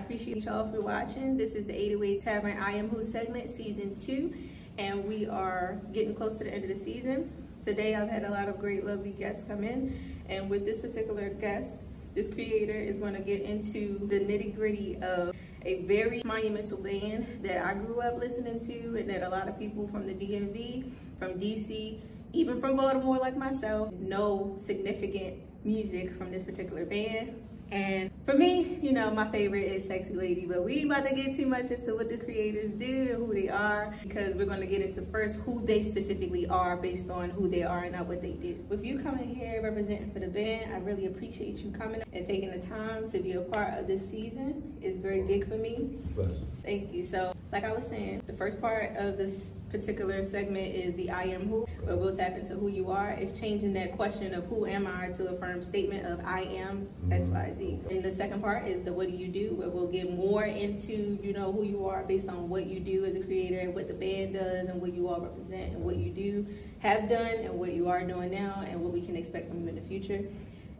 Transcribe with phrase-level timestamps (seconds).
[0.00, 1.36] appreciate y'all for watching.
[1.36, 4.32] This is the 808 Tavern I Am Who segment, season two.
[4.78, 7.30] And we are getting close to the end of the season.
[7.62, 10.16] Today I've had a lot of great, lovely guests come in.
[10.30, 11.76] And with this particular guest,
[12.14, 15.34] this creator is going to get into the nitty gritty of
[15.66, 19.58] a very monumental band that I grew up listening to and that a lot of
[19.58, 22.00] people from the DMV, from DC,
[22.32, 27.34] even from Baltimore like myself, know significant music from this particular band.
[27.72, 31.36] And for me, you know, my favorite is Sexy Lady, but we about to get
[31.36, 34.80] too much into what the creators do and who they are, because we're gonna get
[34.82, 38.32] into first who they specifically are based on who they are and not what they
[38.32, 38.68] did.
[38.68, 42.50] With you coming here representing for the band, I really appreciate you coming and taking
[42.50, 44.76] the time to be a part of this season.
[44.82, 45.96] It's very big for me.
[46.14, 46.34] Pleasure.
[46.64, 47.06] Thank you.
[47.06, 49.34] So, like I was saying, the first part of this
[49.70, 53.10] particular segment is the I am who, where we'll tap into who you are.
[53.10, 56.88] It's changing that question of who am I to a firm statement of I am
[57.04, 57.12] mm-hmm.
[57.12, 57.78] X, Y, Z.
[57.90, 61.18] And the second part is the what do you do, where we'll get more into,
[61.22, 63.88] you know, who you are based on what you do as a creator and what
[63.88, 66.46] the band does and what you all represent and what you do,
[66.80, 69.68] have done and what you are doing now and what we can expect from you
[69.68, 70.24] in the future.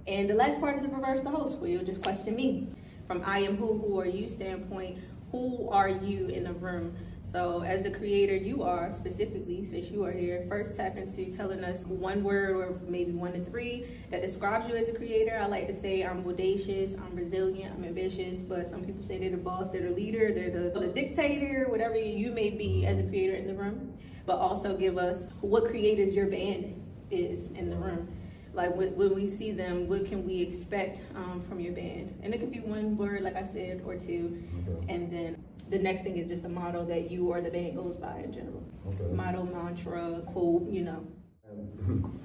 [0.07, 2.69] And the last part is the reverse the host, where you'll just question me.
[3.07, 4.99] From I am who, who are you standpoint,
[5.33, 6.97] who are you in the room?
[7.31, 11.63] So as the creator you are specifically, since you are here, first tap into telling
[11.63, 15.39] us one word or maybe one to three that describes you as a creator.
[15.41, 19.31] I like to say I'm audacious, I'm resilient, I'm ambitious, but some people say they're
[19.31, 23.05] the boss, they're the leader, they're the, the dictator, whatever you may be as a
[23.05, 23.97] creator in the room.
[24.27, 28.09] But also give us what creators your band is in the room
[28.53, 32.19] like when we see them, what can we expect um, from your band?
[32.23, 34.43] And it could be one word, like I said, or two.
[34.69, 34.93] Okay.
[34.93, 37.97] And then the next thing is just a motto that you or the band goes
[37.97, 38.63] by in general.
[38.89, 39.13] Okay.
[39.15, 41.07] Motto, mantra, quote, you know.
[41.49, 42.03] Um,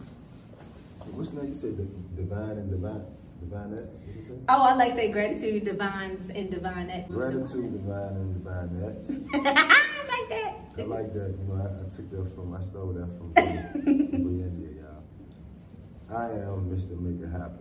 [1.14, 1.78] what's the name you said?
[2.16, 3.06] Divine and divine.
[3.44, 4.34] Divinettes, what you say?
[4.48, 7.10] Oh, I like to say gratitude, divines, and divinettes.
[7.10, 9.12] Gratitude, divine, and divinettes.
[9.34, 10.56] I like that.
[10.78, 11.36] I like that.
[11.38, 16.18] You know, I, I took that from, I stole that from Brei Endia, y'all.
[16.18, 16.98] I am Mr.
[17.00, 17.60] Make It Happen.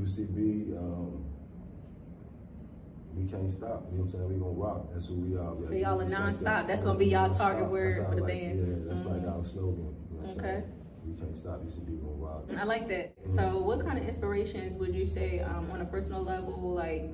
[0.00, 1.24] UCB, um,
[3.16, 3.86] we can't stop.
[3.90, 4.28] You know what I'm saying?
[4.28, 4.92] We gonna rock.
[4.92, 5.54] That's who we are.
[5.66, 6.42] So y'all are nonstop.
[6.42, 8.58] Like that's gonna be y'all target word for the like, band.
[8.58, 9.12] Yeah, that's mm -hmm.
[9.12, 9.36] like mm-hmm.
[9.36, 9.94] our slogan.
[10.10, 10.40] You know okay.
[10.40, 10.64] Saying?
[11.06, 11.58] We can't stop.
[11.64, 12.42] You should be gonna rock.
[12.62, 13.06] I like that.
[13.06, 13.36] Mm -hmm.
[13.36, 17.04] So what kind of inspirations would you say um, on a personal level, like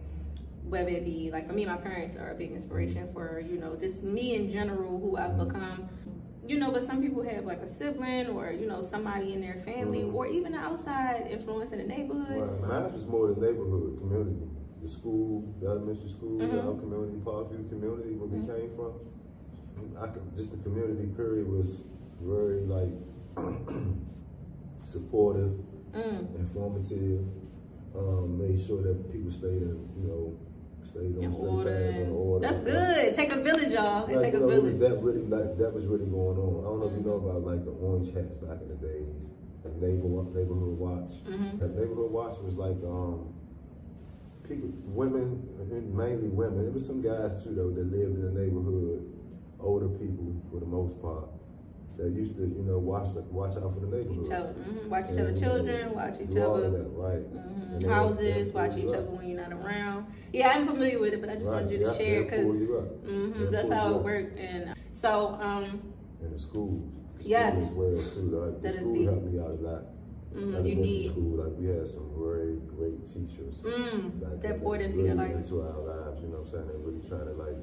[0.72, 3.72] whether it be like for me, my parents are a big inspiration for you know
[3.84, 5.46] just me in general, who I've mm -hmm.
[5.46, 5.78] become
[6.50, 9.58] you know, but some people have like a sibling or, you know, somebody in their
[9.68, 10.18] family mm -hmm.
[10.18, 12.42] or even outside influence in the neighborhood.
[12.42, 12.70] Right.
[12.70, 14.46] Mine is more the neighborhood community
[14.82, 16.66] the school, the elementary school, mm -hmm.
[16.66, 18.48] our community, Parkview community, where mm -hmm.
[18.48, 18.92] we came from.
[20.04, 21.88] I could, just the community period was
[22.20, 22.94] very like
[24.94, 25.52] supportive,
[25.92, 26.20] mm.
[26.42, 27.24] informative,
[27.96, 30.22] um, made sure that people stayed in, you know,
[30.84, 32.42] stayed on straight path, on order.
[32.46, 33.14] That's good.
[33.14, 34.06] Take a village, y'all.
[34.06, 34.78] Like, take a know, village.
[34.78, 36.64] That really, like, that was really going on.
[36.64, 37.30] I don't know if you know mm-hmm.
[37.30, 39.08] about like the orange hats back in the days,
[39.64, 41.14] like neighborhood neighborhood watch.
[41.26, 41.58] Mm -hmm.
[41.60, 43.39] That neighborhood watch was like um
[44.50, 45.46] people, women,
[45.94, 46.62] mainly women.
[46.62, 49.06] There was some guys too though that lived in the neighborhood,
[49.60, 51.28] older people for the most part.
[51.96, 54.26] That used to, you know, watch watch out for the neighborhood.
[54.26, 54.88] Each other, mm -hmm.
[54.88, 56.70] watch each other children, watch each other.
[56.70, 57.24] That, right.
[57.28, 57.88] Mm -hmm.
[57.96, 60.00] Houses, watch each other when you're not around.
[60.32, 61.56] Yeah, I'm familiar with it, but I just right.
[61.56, 64.34] wanted you to yeah, share because mm -hmm, that's how it worked.
[64.48, 64.62] And
[64.92, 65.10] so,
[65.48, 65.64] um,
[66.24, 66.82] in the schools,
[67.18, 68.26] the yes, as well too.
[68.38, 69.82] Like, the school helped me out a lot.
[70.34, 73.56] Mm, you need school, like we had some very great teachers.
[73.62, 75.34] Mm, like, that poured into really your life.
[75.36, 76.70] Into our lives, you know what I'm saying?
[76.70, 77.58] And really trying to like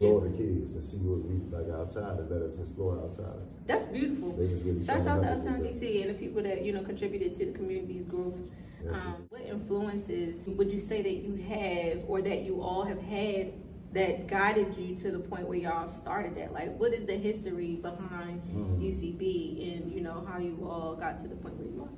[0.00, 3.54] explore the kids and see what we like our talents, let us explore our talents.
[3.66, 4.32] That's beautiful.
[4.32, 7.52] Really Shouts out to Uptown DC and the people that, you know, contributed to the
[7.52, 8.50] community's growth.
[8.88, 13.52] Um, what influences would you say that you have or that you all have had
[13.92, 16.54] that guided you to the point where y'all started that?
[16.54, 18.88] Like, what is the history behind mm -hmm.
[18.88, 19.22] UCB
[19.68, 21.94] and, you know, how you all got to the point where you are?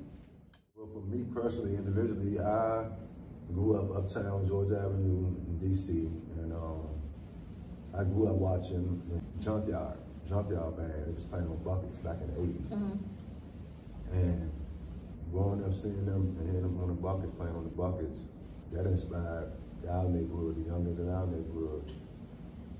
[0.83, 2.87] Well, for me personally, individually, I
[3.53, 6.89] grew up uptown Georgia Avenue in DC, and um,
[7.97, 9.01] I grew up watching
[9.39, 9.97] Junkyard,
[10.27, 11.15] Junkyard Band.
[11.15, 12.69] Was playing on buckets back in the 80s.
[12.69, 12.97] Mm -hmm.
[14.11, 14.51] And
[15.31, 18.25] growing up seeing them and hearing them on the buckets, playing on the buckets,
[18.73, 19.51] that inspired
[19.87, 21.91] our neighborhood, the youngins in our neighborhood,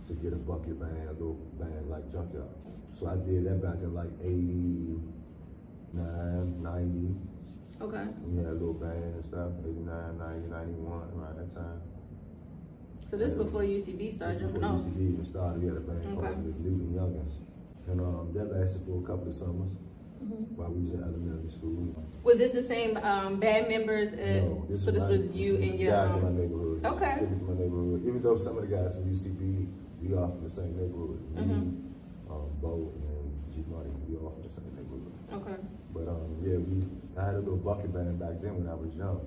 [0.07, 2.56] to get a bucket band, a little band like Junkyard.
[2.94, 7.32] So I did that back in like 89, 90.
[7.81, 8.03] Okay.
[8.25, 11.81] We had a little band and stuff, 89, 90, 91, around that time.
[13.09, 15.61] So this and, before UCB started this before UCB even started.
[15.61, 16.27] We had a band okay.
[16.33, 17.37] called the Newton Youngins.
[17.87, 19.75] And um, that lasted for a couple of summers.
[20.55, 21.93] while we was in elementary school.
[22.23, 24.13] Was this the same um, band members?
[24.13, 25.91] Uh, No, this so is this my, was you this and your.
[25.91, 26.85] guys in my neighborhood.
[26.85, 27.15] Okay.
[27.19, 28.01] From my neighborhood.
[28.07, 29.67] Even though some of the guys from UCB,
[30.01, 31.19] we all from the same neighborhood.
[31.35, 32.31] Me, Mm-hmm.
[32.33, 33.22] um, Bo, and
[33.53, 35.13] G Money, we all from the same neighborhood.
[35.31, 35.57] Okay.
[35.94, 36.81] But um, yeah, we
[37.17, 39.21] I had a little bucket band back then when I was young.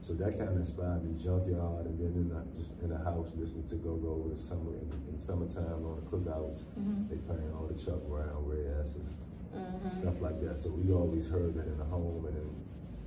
[0.00, 3.34] So that kind of inspired me, junkyard, and then in the, just in the house
[3.36, 7.10] listening to Go Go over the summer in, in summertime on the cookouts, Mm-hmm.
[7.10, 9.16] they playing all the Chuck Brown, Rare Essence,
[9.52, 10.00] Mm-hmm.
[10.00, 10.56] stuff like that.
[10.56, 12.48] So we always heard that in the home and in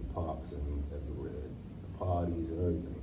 [0.04, 1.32] the parks and everywhere,
[1.82, 3.01] the parties and everything.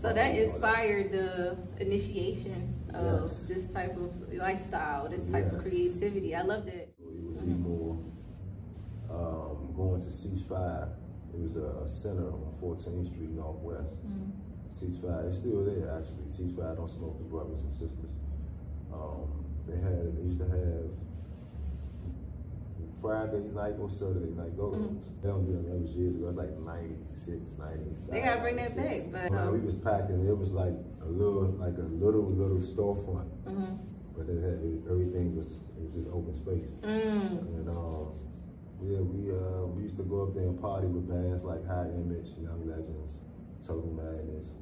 [0.00, 3.46] So that inspired the initiation of Yes.
[3.46, 6.34] this type of lifestyle, this type of creativity.
[6.34, 6.94] I loved it.
[6.98, 7.98] It be more
[9.10, 10.88] um, going to Ceasefire.
[11.34, 13.96] It was a, center on 14th Street Northwest.
[14.72, 16.24] Ceasefire, it's still there actually.
[16.26, 18.12] Ceasefire don't smoke the brothers and sisters.
[18.92, 20.90] Um, they had, they used to have
[23.00, 25.06] Friday night or Saturday night go-go's.
[25.22, 25.68] They don't do that.
[25.68, 26.28] That was years ago.
[26.28, 28.10] It was like 96, 95.
[28.10, 29.12] They gotta bring that 96.
[29.12, 30.26] back, but, um, we was packing.
[30.26, 33.30] It was like a little, like a little, little storefront.
[33.46, 33.76] Mm-hmm.
[34.16, 34.58] But it had
[34.90, 36.74] everything was it was just open space.
[36.82, 37.38] Mm.
[37.54, 38.10] And um,
[38.82, 41.86] yeah, we uh, we used to go up there and party with bands like High
[41.94, 43.22] Image, Young Legends,
[43.64, 44.58] Total Madness,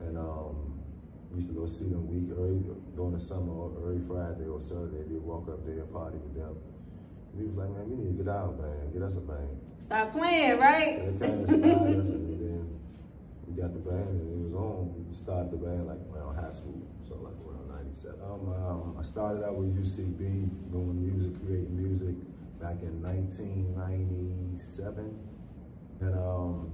[0.00, 0.82] and um,
[1.30, 2.58] we used to go see them week early
[2.94, 5.06] during the summer, or early Friday or Saturday.
[5.06, 6.56] We'd walk up there and party with them.
[7.36, 9.48] We was like, man, we need to get out, man, get us a band.
[9.80, 10.98] Stop playing, And right?
[11.04, 12.68] it kind of inspired us, and then
[13.46, 14.94] we got the band, and it was on.
[15.08, 18.18] We started the band like around high school, so like around '97.
[18.24, 22.14] Um, um, I started out with UCB, doing music, creating music
[22.58, 25.14] back in 1997,
[26.00, 26.70] and um,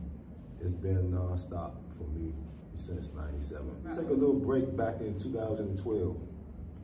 [0.60, 2.32] it's been nonstop for me
[2.74, 3.66] since '97.
[3.90, 6.16] Take a little break back in 2012.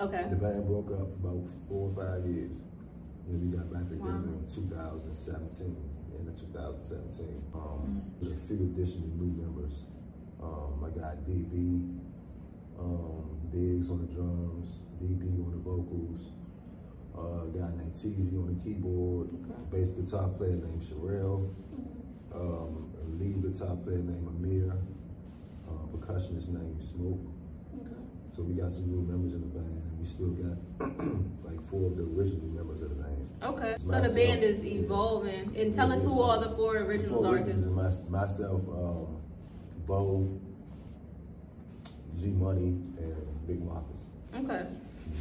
[0.00, 0.26] Okay.
[0.30, 2.62] The band broke up for about four or five years.
[3.28, 4.40] Then we got back together Wow.
[4.40, 5.76] in 2017,
[6.18, 7.42] end of 2017.
[7.54, 9.84] Um, with a few additional new members.
[10.42, 11.98] Um, I got DB,
[12.78, 16.32] um, Biggs on the drums, DB on the vocals,
[17.16, 19.28] uh, a guy named TZ on the keyboard,
[19.70, 21.48] bass guitar player named Sherelle,
[22.34, 24.72] um, a lead guitar player named Amir,
[25.68, 27.20] uh, percussionist named Smoke.
[28.38, 30.54] So we got some new members in the band, and we still got
[31.44, 33.28] like four of the original members of the band.
[33.42, 33.70] Okay.
[33.70, 35.56] It's So the band is evolving.
[35.56, 37.34] And tell us who all the four The originals four are.
[37.34, 39.16] originals are my, myself, um,
[39.88, 40.38] Bo,
[42.16, 44.02] G Money, and Big Marcus.
[44.36, 44.68] Okay.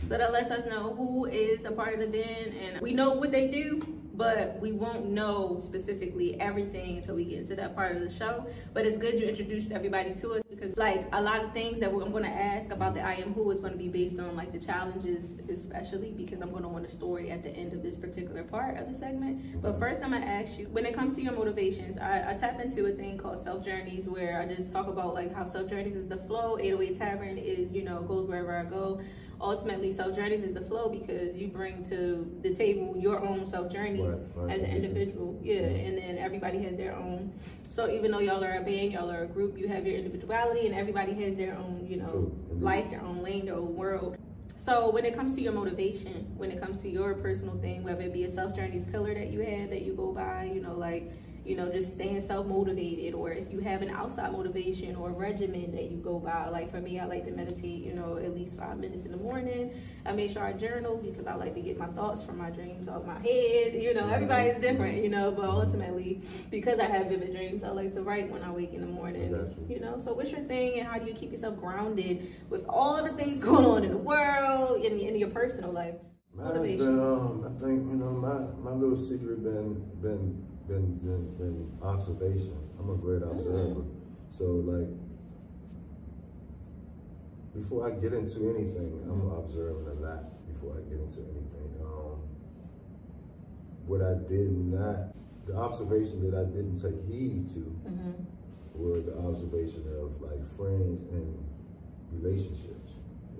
[0.07, 3.13] So that lets us know who is a part of the band and we know
[3.13, 3.81] what they do,
[4.17, 8.45] but we won't know specifically everything until we get into that part of the show.
[8.73, 11.93] But it's good you introduced everybody to us because like a lot of things that
[11.93, 14.51] we're, I'm gonna ask about the I Am Who is gonna be based on like
[14.51, 18.43] the challenges especially because I'm gonna want a story at the end of this particular
[18.43, 19.61] part of the segment.
[19.61, 22.59] But first I'm gonna ask you, when it comes to your motivations, I, I tap
[22.59, 25.95] into a thing called self journeys where I just talk about like how self journeys
[25.95, 28.99] is the flow, 808 Tavern is, you know, goes wherever I go
[29.39, 33.71] ultimately self journeys is the flow because you bring to the table your own self
[33.71, 35.39] journeys Right, right, as an individual.
[35.41, 37.31] Yeah and then everybody has their own.
[37.69, 40.65] So even though y'all are a band y'all are a group you have your individuality
[40.65, 44.17] and everybody has their own you know True, life their own lane their own world.
[44.57, 48.01] So when it comes to your motivation when it comes to your personal thing whether
[48.01, 50.73] it be a self journeys pillar that you had that you go by you know
[50.73, 51.11] like
[51.47, 55.89] you know, just staying self-motivated or if you have an outside motivation or regimen that
[55.89, 56.49] you go by.
[56.49, 59.17] Like for me, I like to meditate, you know, at least five minutes in the
[59.17, 59.71] morning.
[60.05, 62.89] I make sure I journal because I like to get my thoughts from my dreams
[62.89, 63.75] off my head.
[63.75, 67.69] You know, everybody is different, you know, but ultimately because I have vivid dreams, I
[67.69, 69.31] like to write when I wake in the morning.
[69.69, 69.79] You.
[69.79, 73.13] Know, so what's your thing and how do you keep yourself grounded with all the
[73.13, 75.95] things going on in the world and in your personal life?
[76.37, 76.77] Mine's Motivation.
[76.77, 81.71] been, um, I think, you know, my, my little secret been, been, been, been, been
[81.81, 82.55] observation.
[82.79, 83.83] I'm a great observer.
[84.31, 84.89] So like,
[87.55, 91.73] before I get into anything, I'm observing a lot before I get into anything.
[91.81, 92.21] Um,
[93.87, 95.15] what I did not,
[95.47, 98.11] the observation that I didn't take heed to Mm-hmm.
[98.75, 101.33] were the observation of like friends and
[102.11, 102.91] relationships.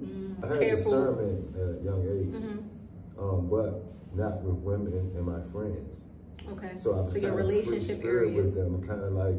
[0.01, 0.83] Mm, I had careful.
[0.91, 2.57] discernment at a young age hmm
[3.19, 3.83] um, but
[4.15, 6.06] not with women and my friends.
[6.51, 6.71] Okay.
[6.77, 9.35] So I was your kind of free relationship spirit area, with them, kind of like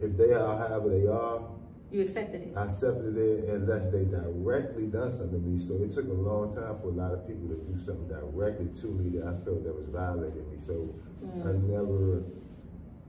[0.00, 1.42] if they are however they are,
[1.90, 2.52] you accepted it.
[2.56, 5.58] I accepted it unless they directly done something to me.
[5.58, 8.68] So it took a long time for a lot of people to do something directly
[8.80, 10.58] to me that I felt that was violating me.
[10.58, 11.46] So Mm.
[11.46, 12.24] I never,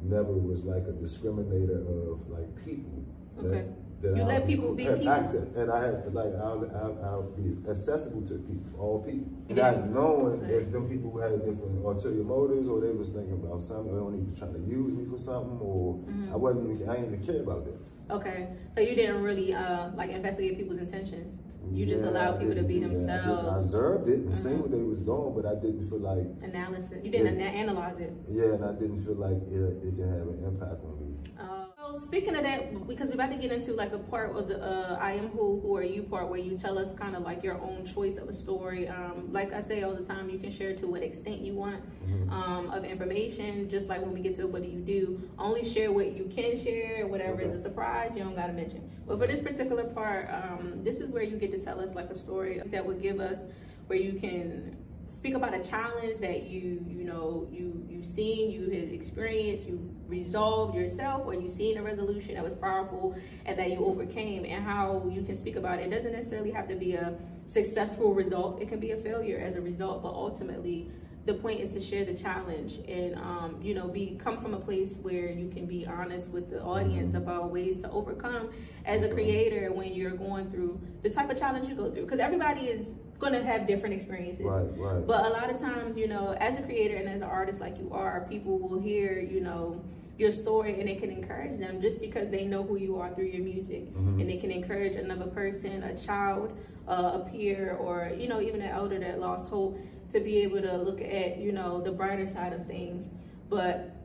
[0.03, 3.03] never was like a discriminator of like people.
[3.39, 3.49] Okay.
[3.49, 3.65] That
[4.03, 5.09] that You I'll let people be people.
[5.09, 9.71] access, and I have like I'll, I'll, I'll be accessible to people, all people, Yeah.
[9.71, 10.51] not knowing Right.
[10.51, 14.01] if them people had different ulterior motives or they was thinking about something, or they
[14.05, 16.33] only was trying to use me for something, or Mm-hmm.
[16.33, 17.79] I wasn't even I didn't even care about that.
[18.11, 21.39] Okay, so you didn't really uh, like investigate people's intentions.
[21.71, 23.09] You just allowed people to be that.
[23.09, 24.61] I I observed it and seen Mhm.
[24.63, 26.99] what they was doing, but I didn't feel like Analysis.
[27.03, 27.47] You didn't Yeah.
[27.47, 28.13] ana- analyze it.
[28.27, 31.15] yeah, and I didn't feel like it, it can have an impact on me.
[31.39, 31.62] Uh,
[31.93, 34.61] so speaking of that, because we're about to get into like a part of the
[34.63, 37.43] uh, I am who, who are you part where you tell us kind of like
[37.43, 38.87] your own choice of a story.
[38.87, 41.83] Um, like I say all the time, you can share to what extent you want
[42.03, 42.31] Mhm.
[42.31, 43.69] um, of information.
[43.69, 46.57] Just like when we get to what do you do, only share what you can
[46.57, 47.05] share.
[47.07, 47.51] Whatever Okay.
[47.51, 48.89] is a surprise, you don't gotta mention.
[49.05, 52.09] But for this particular part, um, this is where you get to tell us like
[52.09, 53.39] a story that would give us
[53.87, 54.75] where you can
[55.07, 59.93] speak about a challenge that you you know you you've seen you had experienced you
[60.07, 64.63] resolved yourself or you seen a resolution that was powerful and that you overcame and
[64.63, 65.87] how you can speak about it.
[65.87, 67.15] it doesn't necessarily have to be a
[67.47, 70.89] successful result it can be a failure as a result but ultimately
[71.25, 74.59] the point is to share the challenge and um, you know be come from a
[74.59, 78.49] place where you can be honest with the audience about ways to overcome
[78.85, 82.19] as a creator when you're going through the type of challenge you go through because
[82.19, 82.87] everybody is
[83.19, 85.07] going to have different experiences Right, right.
[85.07, 87.77] but a lot of times, you know, as a creator and as an artist like
[87.77, 89.81] you are, people will hear, you know,
[90.17, 93.27] your story and it can encourage them just because they know who you are through
[93.27, 93.93] your music.
[93.95, 94.19] Mhm.
[94.19, 96.51] And it can encourage another person, a child,
[96.85, 99.77] uh, a peer, or, you know, even an elder that lost hope
[100.13, 103.07] to be able to look at, you know, the brighter side of things.
[103.49, 103.95] But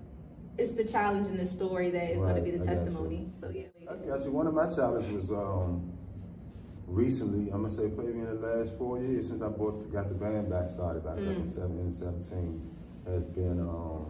[0.56, 3.28] it's the challenge in the story that is going to be the I testimony.
[3.38, 3.66] So, yeah.
[3.88, 4.32] I got you.
[4.32, 5.92] One of my challenges was um,
[6.86, 7.50] recently.
[7.50, 10.50] I'm gonna say maybe in the last four years since I bought got the band
[10.50, 11.92] back started back up in Mm.
[11.98, 12.70] 17,
[13.06, 14.06] has been um,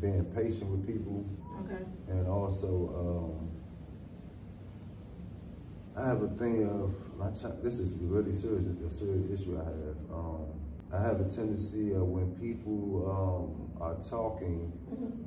[0.00, 1.24] being patient with people
[1.64, 1.82] Okay.
[2.08, 3.50] and also um,
[5.96, 8.66] I have a thing of my ch- this is really serious.
[8.66, 9.96] It's a serious issue I have.
[10.12, 10.46] Um,
[10.92, 14.72] I have a tendency of when people um, are talking.
[14.90, 15.26] Mhm.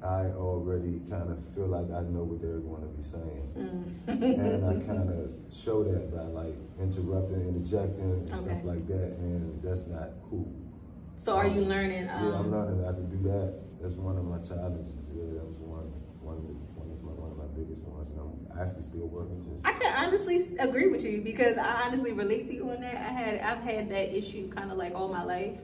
[0.00, 3.50] I already kind of feel like I know what they're going to be saying.
[3.58, 4.38] Mm.
[4.38, 8.38] and I kind of show that by like interrupting, interjecting, and Okay.
[8.38, 10.46] stuff like that, and that's not cool.
[11.18, 12.08] So, are you learning?
[12.08, 13.54] Um, yeah, I'm learning that I can do that.
[13.82, 14.86] That's one of my challenges.
[15.10, 15.90] Yeah, that was one,
[16.22, 19.06] one of the, one of my, one of my biggest ones, and I'm actually still
[19.08, 19.44] working.
[19.54, 22.96] Just I can honestly agree with you because I honestly relate to you on that.
[22.96, 25.56] I had I've had that issue kind of like all my life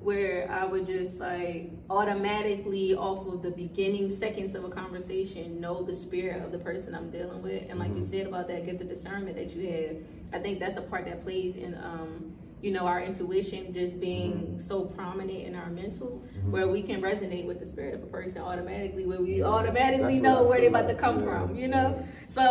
[0.00, 5.82] where I would just like automatically off of the beginning seconds of a conversation know
[5.82, 7.64] the spirit of the person I'm dealing with.
[7.70, 8.10] And like you Mhm.
[8.10, 9.96] said about that, get the discernment that you have.
[10.32, 12.32] I think that's a part that plays in um
[12.64, 16.50] you know our intuition just being so prominent in our mental Mhm.
[16.50, 20.22] where we can resonate with the spirit of a person automatically where we automatically that's
[20.22, 21.94] know where they're about to come from you know
[22.26, 22.42] so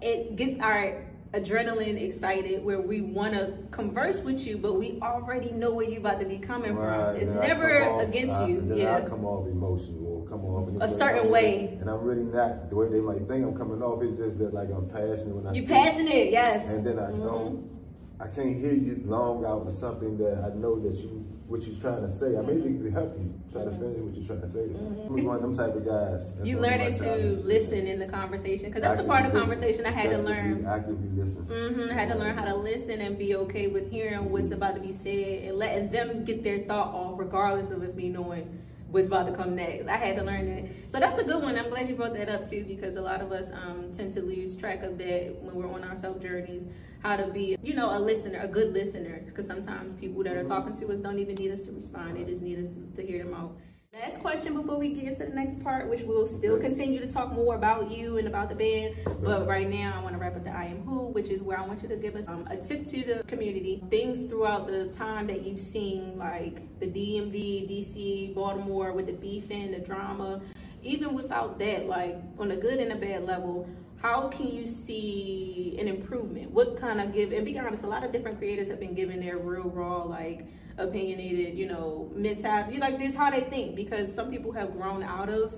[0.00, 5.50] it gets our adrenaline excited where we want to converse with you, but we already
[5.52, 7.16] know where you about to be coming Right, from.
[7.16, 8.62] It's never off- against I, you.
[8.62, 8.96] Then yeah.
[8.96, 11.76] I come off emotional come off A certain I'm way.
[11.82, 14.02] and I'm really not the way they might think I'm coming off.
[14.02, 15.68] It's just that like I'm passionate when I You speak.
[15.68, 16.66] passionate, yes.
[16.70, 17.22] and then I Mhm.
[17.22, 17.77] don't,
[18.20, 21.78] I can't hear you long out with something that I know that you, what you're
[21.80, 22.36] trying to say.
[22.36, 24.64] I maybe can help you try to finish what you're trying to say.
[24.64, 26.32] I'm one of them type of guys.
[26.34, 29.24] That's You one of my learning to listen in the conversation because that's the part
[29.26, 30.66] of conversation I had to Actively- learn.
[30.66, 31.42] Actively listen.
[31.44, 34.74] hmm I had to learn how to listen and be okay with hearing what's about
[34.74, 38.58] to be said and letting them get their thought off, regardless of if me knowing
[38.90, 39.86] what's about to come next.
[39.86, 40.92] I had to learn that.
[40.92, 41.58] So that's a good one.
[41.58, 44.22] I'm glad you brought that up too, because a lot of us um, tend to
[44.22, 46.64] lose track of that when we're on our self journeys.
[47.00, 50.42] How to be, you know, a listener, a good listener, because sometimes people that are
[50.42, 53.22] talking to us don't even need us to respond; they just need us to hear
[53.22, 53.56] them out.
[54.00, 56.66] Last question before we get into the next part, which we'll still Okay.
[56.66, 58.94] continue to talk more about you and about the band.
[59.20, 61.58] But right now, I want to wrap up the I Am Who, which is where
[61.58, 63.82] I want you to give us um, a tip to the community.
[63.90, 69.50] Things throughout the time that you've seen, like the DMV, DC, Baltimore, with the beef
[69.50, 70.42] and the drama.
[70.84, 73.68] Even without that, like on a good and a bad level,
[74.00, 76.52] how can you see an improvement?
[76.52, 79.18] What kind of give, and be honest, a lot of different creators have been giving
[79.18, 80.46] their real raw, like,
[80.78, 82.78] opinionated, you know, mentality.
[82.78, 85.54] Like this how they think because some people have grown out of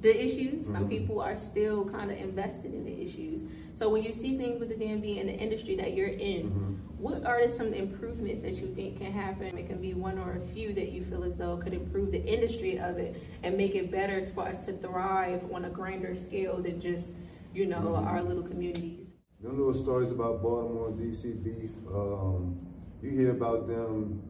[0.00, 0.64] the issues.
[0.66, 0.88] Some Mhm.
[0.88, 3.44] people are still kind of invested in the issues.
[3.74, 6.76] So when you see things with the DMV and the industry that you're in, Mhm.
[6.98, 9.58] what are some improvements that you think can happen?
[9.58, 12.24] It can be one or a few that you feel as though could improve the
[12.24, 16.56] industry of it and make it better for us to thrive on a grander scale
[16.62, 17.16] than just,
[17.52, 18.06] you know, Mhm.
[18.06, 19.08] our little communities.
[19.42, 22.56] Them little stories about Baltimore and DC beef, um,
[23.02, 24.22] you hear about them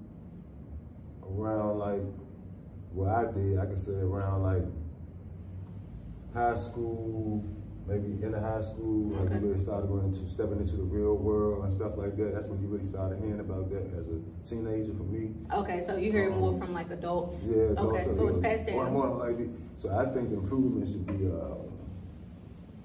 [1.37, 2.03] around like,
[2.93, 4.63] what I did, I can say around like
[6.33, 7.45] high school,
[7.87, 9.35] maybe in the high school, Okay.
[9.35, 12.35] you really started going into stepping into the real world and stuff like that.
[12.35, 15.31] That's when you really started hearing about that as a teenager for me.
[15.55, 17.43] Okay, so you hear more from like adults.
[17.45, 19.39] Yeah, Okay, those are- so it's yeah, passed More and more like.
[19.77, 21.59] So I think the improvement should be um,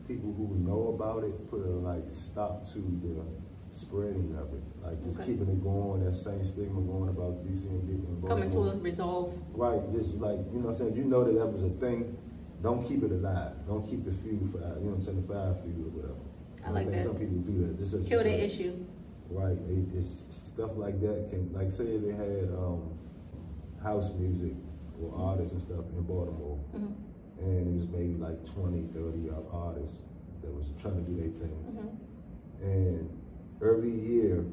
[0.07, 3.23] people who know about it put a like stop to the
[3.71, 5.31] spreading of it, like just Okay.
[5.31, 6.03] keeping it going.
[6.03, 9.31] That same stigma going about DC and D- and Coming to a resolve.
[9.53, 12.17] Right, just like you know, what I'm saying you know that that was a thing,
[12.61, 13.53] don't keep it alive.
[13.67, 16.19] Don't keep the feud for you know, what I'm saying the fire feud or whatever.
[16.65, 17.03] I like think that.
[17.03, 17.77] some people do that.
[17.77, 18.77] Just Kill the issue.
[19.29, 22.91] Right, it, it's stuff like that can like say they had um,
[23.81, 24.53] house music
[25.01, 26.93] or artists and stuff in Baltimore, Mhm,
[27.39, 29.97] and it was maybe like 20, 30 artists
[30.41, 31.57] that was trying to do their thing.
[31.71, 31.95] mhm.
[32.61, 33.09] And
[33.61, 34.43] every year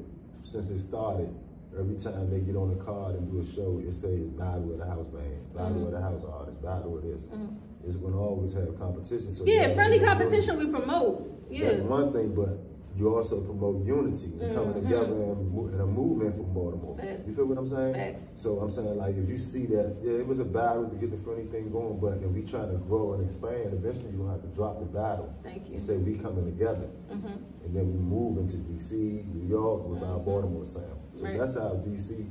[0.43, 1.33] since it started,
[1.77, 4.79] every time they get on the card and do a show, it says battle of
[4.79, 5.85] the house bands, battle Mhm.
[5.87, 7.25] of the house artists, battle of this.
[7.25, 7.55] Mhm.
[7.85, 9.31] It's going to always have competition.
[9.31, 11.25] So Yeah, friendly competition we promote.
[11.49, 11.71] Yeah.
[11.71, 12.57] That's one thing, but
[12.99, 14.81] you also promote unity and coming Mhm.
[14.83, 16.97] together and, and a movement from Baltimore.
[17.25, 18.17] You feel what I'm saying?
[18.35, 21.09] So I'm saying like if you see that, yeah, it was a battle to get
[21.11, 24.41] the friendly thing going, but if we trying to grow and expand, eventually you'll have
[24.41, 25.73] to drop the battle Thank you.
[25.73, 27.37] and say we coming together, Mhm.
[27.63, 30.25] and then we move into DC, New York with our Mhm.
[30.25, 30.99] Baltimore sound.
[31.15, 31.37] So Right.
[31.39, 32.27] that's how DC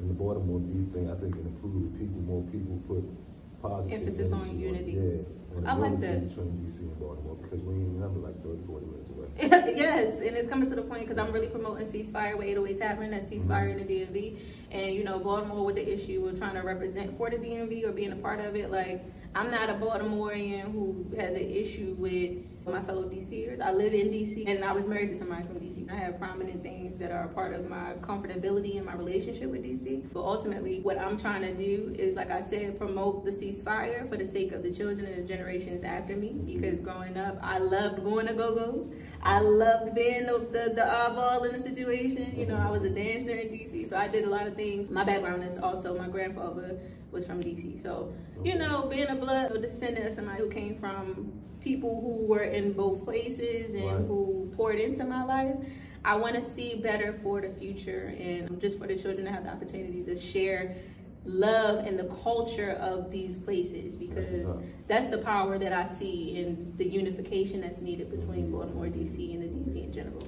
[0.00, 2.20] and the Baltimore beef thing I think can improve people.
[2.22, 3.04] More people put
[3.62, 4.92] positive Emphasis on unity.
[4.92, 6.28] yeah, on I like that.
[6.28, 9.07] between DC and Baltimore because we ain't number like 30, 40 minutes.
[9.40, 13.10] yes, and it's coming to the point because I'm really promoting Ceasefire with 808 Tavern,
[13.12, 14.36] that's Ceasefire in the DMV.
[14.72, 17.92] And, you know, Baltimore with the issue of trying to represent for the DMV or
[17.92, 18.72] being a part of it.
[18.72, 19.04] Like,
[19.36, 23.60] I'm not a Baltimorean who has an issue with my fellow DCers.
[23.60, 25.77] I live in DC and I was married to somebody from DC.
[25.90, 29.62] I have prominent things that are a part of my comfortability in my relationship with
[29.62, 30.04] DC.
[30.12, 34.16] But ultimately, what I'm trying to do is, like I said, promote the ceasefire for
[34.16, 36.32] the sake of the children and the generations after me.
[36.46, 38.90] Because growing up, I loved going to go-go's.
[39.22, 42.34] I loved being the, the, the oddball in the situation.
[42.36, 44.90] You know, I was a dancer in DC, so I did a lot of things.
[44.90, 46.78] My background is also my grandfather
[47.10, 47.82] was from DC.
[47.82, 48.12] So,
[48.44, 52.44] you know, being a blood or descendant of somebody who came from people who were
[52.44, 54.06] in both places and Right.
[54.06, 55.56] who poured into my life,
[56.04, 59.44] I want to see better for the future and just for the children to have
[59.44, 60.76] the opportunity to share
[61.24, 66.36] love and the culture of these places because That's that's the power that I see
[66.36, 69.82] in the unification that's needed between Baltimore, DC, and the D.C.
[69.82, 70.22] in general.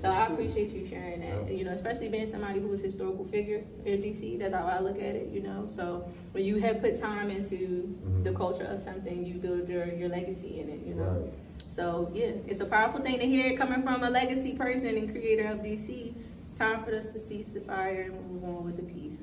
[0.00, 1.52] So I appreciate you sharing that.
[1.52, 4.38] You know, especially being somebody who is a historical figure in DC.
[4.38, 5.30] That's how I look at it.
[5.32, 8.22] You know, so when you have put time into Mhm.
[8.22, 10.80] the culture of something, you build your your legacy in it.
[10.86, 11.02] You know.
[11.02, 11.32] Right.
[11.68, 15.10] So yeah, it's a powerful thing to hear it coming from a legacy person and
[15.10, 16.14] creator of DC.
[16.56, 19.18] Time for us to cease the fire and move on with the peace.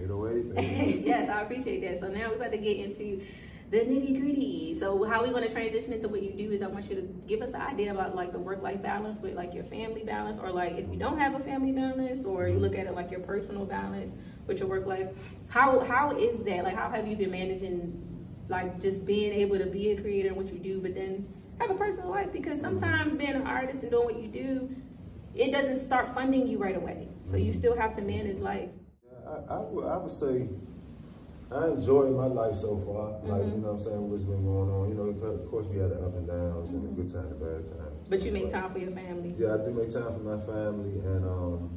[0.00, 1.02] 808, baby.
[1.06, 2.00] yes, I appreciate that.
[2.00, 3.20] So now we're about to get into
[3.70, 4.74] the nitty gritty.
[4.74, 7.42] So how we to transition into what you do is I want you to give
[7.42, 10.50] us an idea about like the work life balance with like your family balance, or
[10.50, 13.20] like if you don't have a family balance, or you look at it like your
[13.20, 14.12] personal balance
[14.46, 15.08] with your work life.
[15.48, 16.64] How how is that?
[16.64, 18.04] Like how have you been managing
[18.48, 21.28] like just being able to be a creator in what you do, but then
[21.60, 22.32] have a personal life?
[22.32, 24.74] Because sometimes being an artist and doing what you do,
[25.34, 27.08] it doesn't start funding you right away.
[27.30, 28.70] So you still have to manage life.
[29.26, 30.48] I, I would say
[31.50, 33.12] I enjoy my life so far.
[33.24, 33.52] Like, Mhm.
[33.54, 34.88] you know what I'm saying, what's been going on.
[34.90, 37.44] You know, of course we had the up and downs and the good times, the
[37.44, 38.06] bad times.
[38.10, 39.34] But you make time for your family.
[39.38, 41.70] Yeah, I do make time for my family, and um,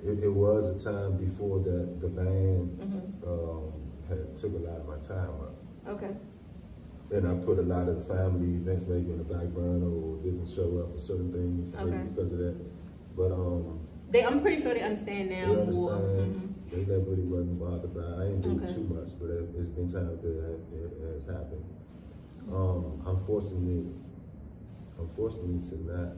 [0.00, 3.26] it, it was a time before that the band Mhm.
[3.26, 3.72] um,
[4.08, 5.54] had took a lot of my time up.
[5.88, 6.14] Okay.
[7.10, 10.46] And I put a lot of family events maybe in the back burner or didn't
[10.46, 12.02] show up for certain things maybe Okay.
[12.14, 12.54] because of that.
[13.16, 15.90] But um, They, I'm pretty sure they understand now they more.
[15.94, 16.36] understand.
[16.36, 16.47] Mhm.
[16.70, 18.02] They never really wasn't bothered by.
[18.22, 18.72] I ain't do Okay.
[18.72, 21.64] too much, but it, it's been times that it, it has happened.
[22.52, 23.86] Um, unfortunately,
[24.98, 26.12] unfortunately to not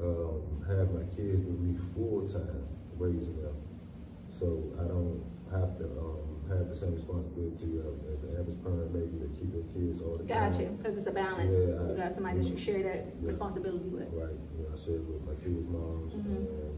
[0.00, 2.64] um, have my kids with me full time
[2.98, 3.56] raising them,
[4.30, 8.92] so I don't have to um, have the same responsibility of as the average parent
[8.92, 10.52] maybe to keep their kids all the time.
[10.52, 11.52] Gotcha, because it's a balance.
[11.52, 13.28] Yeah, I- you got somebody that you share that Yeah.
[13.28, 14.08] responsibility with.
[14.12, 14.32] Right.
[14.56, 16.26] Know, I share it with my kids' moms, Mhm.
[16.36, 16.76] and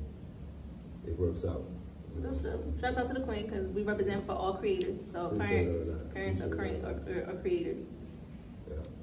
[1.06, 1.62] it works out.
[2.16, 2.30] You know.
[2.30, 2.80] That's dope.
[2.80, 4.98] Shouts out to the queen because we represent for all creators.
[5.12, 5.74] So parents,
[6.14, 7.28] parents are, Appreciate crea- all that.
[7.28, 7.84] are, are, creators.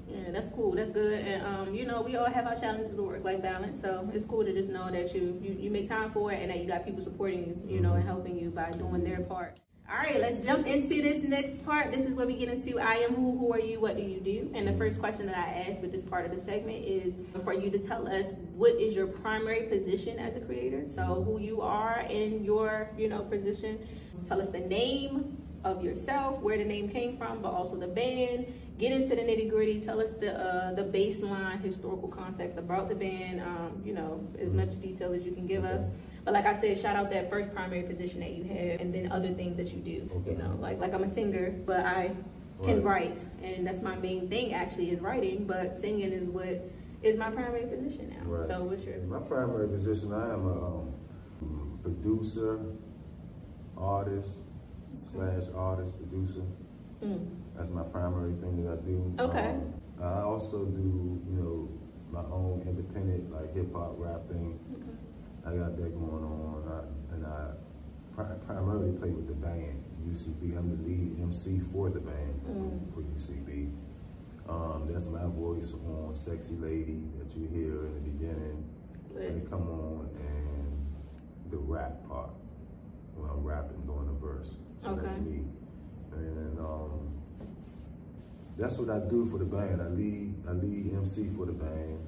[0.08, 0.30] Yeah.
[0.30, 0.72] That's cool.
[0.72, 1.20] That's good.
[1.26, 3.80] And um, you know, we all have our challenges with work-life balance.
[3.80, 6.50] So it's cool to just know that you, you you make time for it and
[6.50, 8.06] that you got people supporting you, you know, and Mhm.
[8.06, 9.56] helping you by doing their part.
[9.88, 11.92] All right, let's jump into this next part.
[11.92, 14.18] This is where we get into I am who, who are you, what do you
[14.18, 14.50] do?
[14.52, 17.52] And the first question that I ask with this part of the segment is for
[17.54, 20.88] you to tell us what is your primary position as a creator.
[20.88, 23.78] So who you are in your, you know, position.
[24.26, 28.52] Tell us the name of yourself, where the name came from, but also the band.
[28.78, 29.80] Get into the nitty gritty.
[29.80, 33.40] Tell us the uh, the baseline historical context about the band.
[33.40, 35.84] Um, you know, as much detail as you can give us.
[36.26, 39.12] But like I said, shout out that first primary position that you have, and then
[39.12, 40.10] other things that you do.
[40.16, 40.32] Okay.
[40.32, 42.10] You know, like like I'm a singer, but I
[42.64, 43.14] can Right.
[43.14, 45.44] write, and that's my main thing actually is writing.
[45.46, 46.68] But singing is what
[47.04, 48.28] is my primary position now.
[48.28, 48.44] Right.
[48.44, 52.58] So what's your My primary position, I am a um, producer,
[53.76, 54.42] artist,
[55.04, 56.42] slash artist, producer.
[57.04, 57.24] mm,
[57.56, 59.14] That's my primary thing that I do.
[59.20, 59.50] Okay.
[59.50, 61.68] Um, I also do, you know,
[62.10, 64.58] my own independent, like hip hop rap thing.
[65.46, 66.62] I got that going on.
[66.68, 67.50] I, and I
[68.14, 70.56] pri- primarily play with the band, UCB.
[70.56, 72.92] I'm the lead MC for the band Mm.
[72.94, 73.70] for UCB.
[74.48, 78.64] Um, that's my voice on Sexy Lady that you hear in the beginning.
[79.12, 79.36] When Lit.
[79.42, 82.30] it come on and the rap part
[83.16, 84.56] when I'm rapping during the verse.
[84.82, 85.42] So that's me.
[86.12, 87.10] And um,
[88.58, 89.80] that's what I do for the band.
[89.82, 91.98] I lead I lead MC for the band.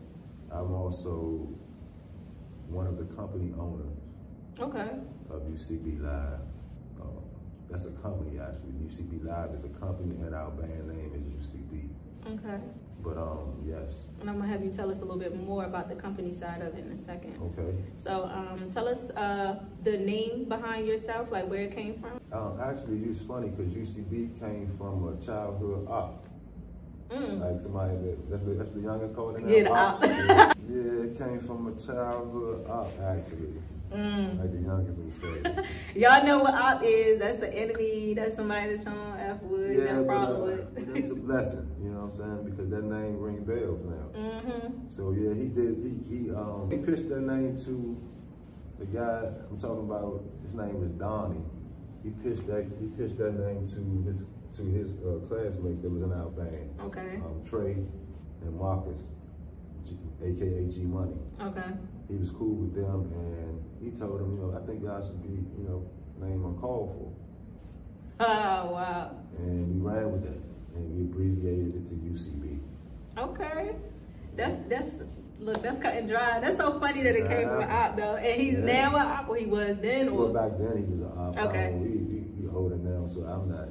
[0.52, 1.48] I'm also
[2.68, 3.96] one of the company owners
[4.60, 4.90] Okay.
[5.30, 6.40] of UCB Live.
[7.00, 7.22] Um,
[7.70, 8.72] that's a company actually.
[8.84, 11.88] UCB Live is a company and our band name is UCB.
[12.26, 12.60] Okay.
[13.02, 15.88] But um, yes, And I'm gonna have you tell us a little bit more about
[15.88, 17.38] the company side of it in a second.
[17.40, 17.72] okay.
[17.94, 22.18] So, um, tell us uh, the name behind yourself, like where it came from.
[22.32, 26.26] Um, actually, it's funny because UCB came from a childhood op.
[27.10, 27.40] Mm.
[27.40, 29.48] Like somebody that, that's the, that's the youngest called it now?
[29.48, 33.54] Yeah, the yeah, yeah, it came from a childhood up, actually.
[33.90, 34.38] Mm.
[34.38, 35.64] Like the youngest would say.
[35.94, 37.18] Y'all know what op is.
[37.18, 38.12] That's the enemy.
[38.12, 39.76] That's somebody that's on F wood.
[39.78, 42.44] yeah, Yeah, but, uh, it's a blessing, you know what I'm saying?
[42.44, 44.20] Because that name ring bells now.
[44.20, 44.88] mm-hmm.
[44.88, 45.78] So yeah, he did.
[45.78, 47.96] He he um he pitched that name to
[48.78, 50.22] the guy I'm talking about.
[50.42, 51.40] His name was Donnie.
[52.04, 56.02] He pitched that he pitched that name to his to his uh, classmates that was
[56.02, 56.70] in our band.
[56.80, 57.16] Okay.
[57.16, 57.72] um, Trey
[58.42, 59.02] and Marcus,
[59.86, 61.16] G, aka G Money.
[61.40, 61.70] Okay.
[62.08, 65.22] He was cool with them, and he told them, you know, I think y'all should
[65.22, 65.88] be, you know,
[66.20, 67.12] named uncalled for.
[68.20, 68.24] Oh
[68.72, 69.12] wow.
[69.38, 70.40] And we ran with that,
[70.74, 72.58] and we abbreviated it to UCB.
[73.16, 73.76] Okay.
[74.34, 74.90] That's that's
[75.38, 75.62] look.
[75.62, 76.40] That's cut and dry.
[76.40, 78.64] That's so funny that it came from how- op though, and he's Yeah.
[78.90, 79.28] now a op.
[79.28, 81.36] Or he was then, Well, or back then he was an op.
[81.38, 81.70] Okay.
[81.74, 83.68] We, we, we older now, so I'm not,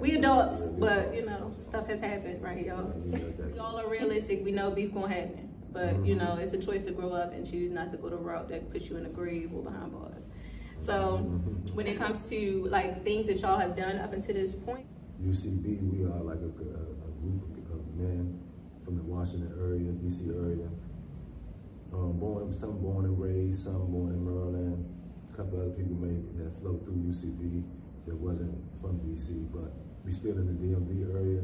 [0.00, 2.92] we adults, but you know, stuff has happened, right, y'all?
[3.04, 3.52] We got that.
[3.52, 4.44] We all are realistic.
[4.44, 6.18] We know beef gonna happen, but you Mhm.
[6.18, 8.70] know, it's a choice to grow up and choose not to go the route that
[8.70, 10.24] puts you in a grave or behind bars.
[10.80, 11.74] So, Mhm.
[11.74, 14.86] when it comes to like things that y'all have done up until this point,
[15.22, 18.38] UCB, we are like a, a, group of men
[18.80, 20.68] from the Washington area, DC area.
[21.92, 24.86] Um, born, some born and raised, some born in Maryland.
[25.30, 27.62] A couple other people maybe that flowed through UCB
[28.06, 29.72] that wasn't from DC, but
[30.04, 31.42] we still in the DMV area,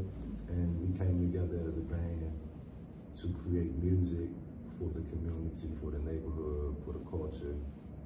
[0.49, 2.31] and we came together as a band
[3.15, 4.29] to create music
[4.77, 7.57] for the community, for the neighborhood, for the culture.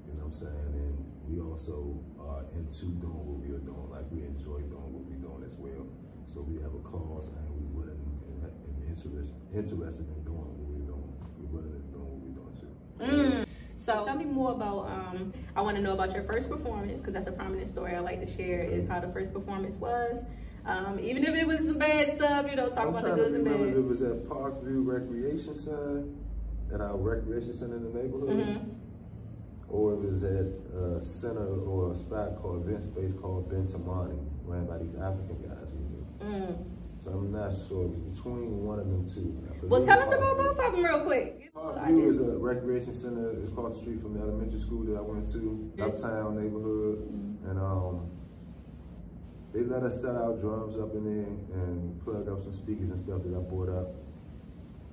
[0.07, 0.71] You know what I'm saying?
[0.73, 0.95] And
[1.27, 3.87] we also are into doing what we are doing.
[3.91, 5.87] Like we enjoy doing what we're doing as well.
[6.27, 10.67] So we have a cause and we willing and, and interest, interested in doing what
[10.67, 11.11] we're doing.
[11.39, 12.71] We're willing in doing what we're doing too.
[12.99, 13.45] Mm.
[13.81, 14.85] So tell me more about.
[14.85, 17.99] Um, I want to know about your first performance because that's a prominent story I
[17.99, 18.59] like to share.
[18.59, 20.23] Is how the first performance was.
[20.65, 23.35] Um, even if it was some bad stuff, you know, talk I'm about the goods
[23.35, 26.03] and remember if it was at Parkview Recreation Center,
[26.71, 28.69] at our recreation center in the neighborhood, Mhm.
[29.69, 30.45] or it was at
[30.77, 35.73] a center or a spot called event space called Bentamani, ran by these African guys
[35.73, 36.45] we knew.
[36.45, 36.55] Mm.
[37.01, 37.85] So I'm not sure.
[37.85, 39.33] It was between one of them two.
[39.49, 41.51] I Well, tell us about both of them real quick.
[41.51, 43.31] Parkview is a recreation center.
[43.39, 46.99] It's across the street from the elementary school that I went to, uptown neighborhood,
[47.49, 48.05] and um,
[49.51, 51.25] they let us set our drums up in there
[51.63, 53.95] and plug up some speakers and stuff that I brought up.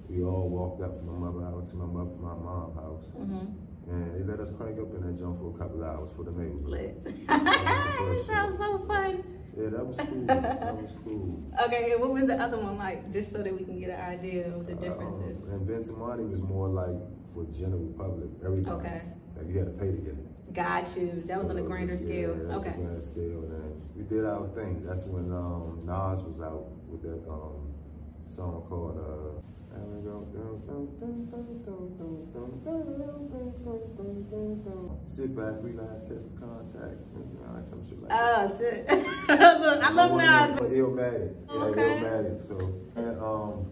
[0.08, 3.92] We all walked up from my mother house to my mother, my mom's house, Mm-hmm.
[3.92, 6.32] and they let us crank up in that jump for a couple hours for the
[6.32, 7.04] neighborhood.
[7.28, 9.22] That was the first Sounds so fun.
[9.56, 10.26] Yeah, that was cool.
[10.26, 11.42] that was cool.
[11.66, 13.12] Okay, and what was the other one like?
[13.12, 15.36] Just so that we can get an idea of the differences.
[15.42, 16.94] Um, and Bentamani was more like
[17.34, 18.76] for general public, everybody.
[18.86, 19.02] Okay.
[19.36, 20.54] Like you had to pay to get it.
[20.54, 21.22] Got you.
[21.26, 22.34] That was on a grander was- scale.
[22.34, 22.70] that was Okay.
[22.70, 24.82] a grander scale, and we did our thing.
[24.86, 27.67] That's when um, Nas was out with that um,
[28.28, 29.40] song called uh
[35.06, 37.66] Sit back, relax, catch the contact, and sit.
[37.66, 38.58] some shit like that.
[38.58, 38.88] Shit.
[39.28, 40.60] Look, I love Nas.
[40.72, 41.34] Illmatic.
[41.48, 41.54] Yeah.
[41.54, 42.42] Illmatic.
[42.42, 42.56] So,
[42.96, 43.66] and, um,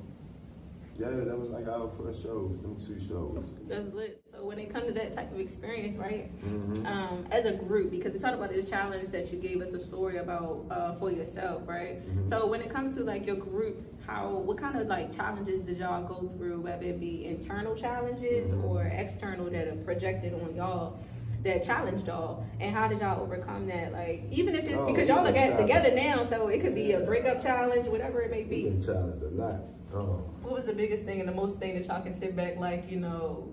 [0.99, 3.45] yeah, that was like our first shows, them two shows.
[3.69, 4.23] That's lit.
[4.33, 6.31] So when it comes to that type of experience, right?
[6.43, 6.87] Mm-hmm.
[6.87, 9.81] Um, as a group, because we talked about the challenge that you gave us a
[9.85, 12.01] story about uh, for yourself, right?
[12.09, 12.29] Mhm.
[12.29, 15.79] So when it comes to like your group, how what kind of like challenges did
[15.79, 18.65] y'all go through, whether it be internal challenges Mhm.
[18.65, 20.99] or external that are projected on y'all?
[21.45, 23.93] That challenged y'all, and how did y'all overcome that?
[23.93, 27.01] Like, even if it's Oh, because y'all are together now, so it could be a
[27.01, 28.63] breakup challenge, whatever it may be.
[28.85, 29.61] challenged a lot.
[29.95, 32.57] Um, What was the biggest thing and the most thing that y'all can sit back,
[32.59, 33.53] like, you know,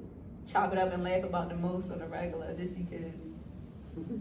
[0.52, 3.14] chop it up and laugh about the most on a regular, just because,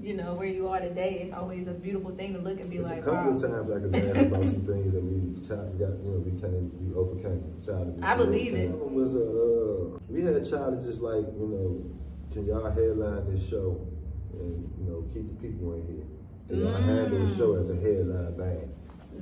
[0.01, 2.79] you know, where you are today, it's always a beautiful thing to look and be
[2.81, 3.31] like, a couple wow.
[3.31, 6.41] of times I could laugh about some things that we child, got, you know, we
[6.41, 8.03] came, we overcame challenges.
[8.03, 8.69] I believe it.
[8.71, 11.91] One was a, uh, we had challenges like, you know,
[12.33, 13.87] can y'all headline this show
[14.33, 16.07] and you know keep the people in here?
[16.49, 17.37] Can y'all handle the Mm.
[17.37, 18.73] show as a headline band?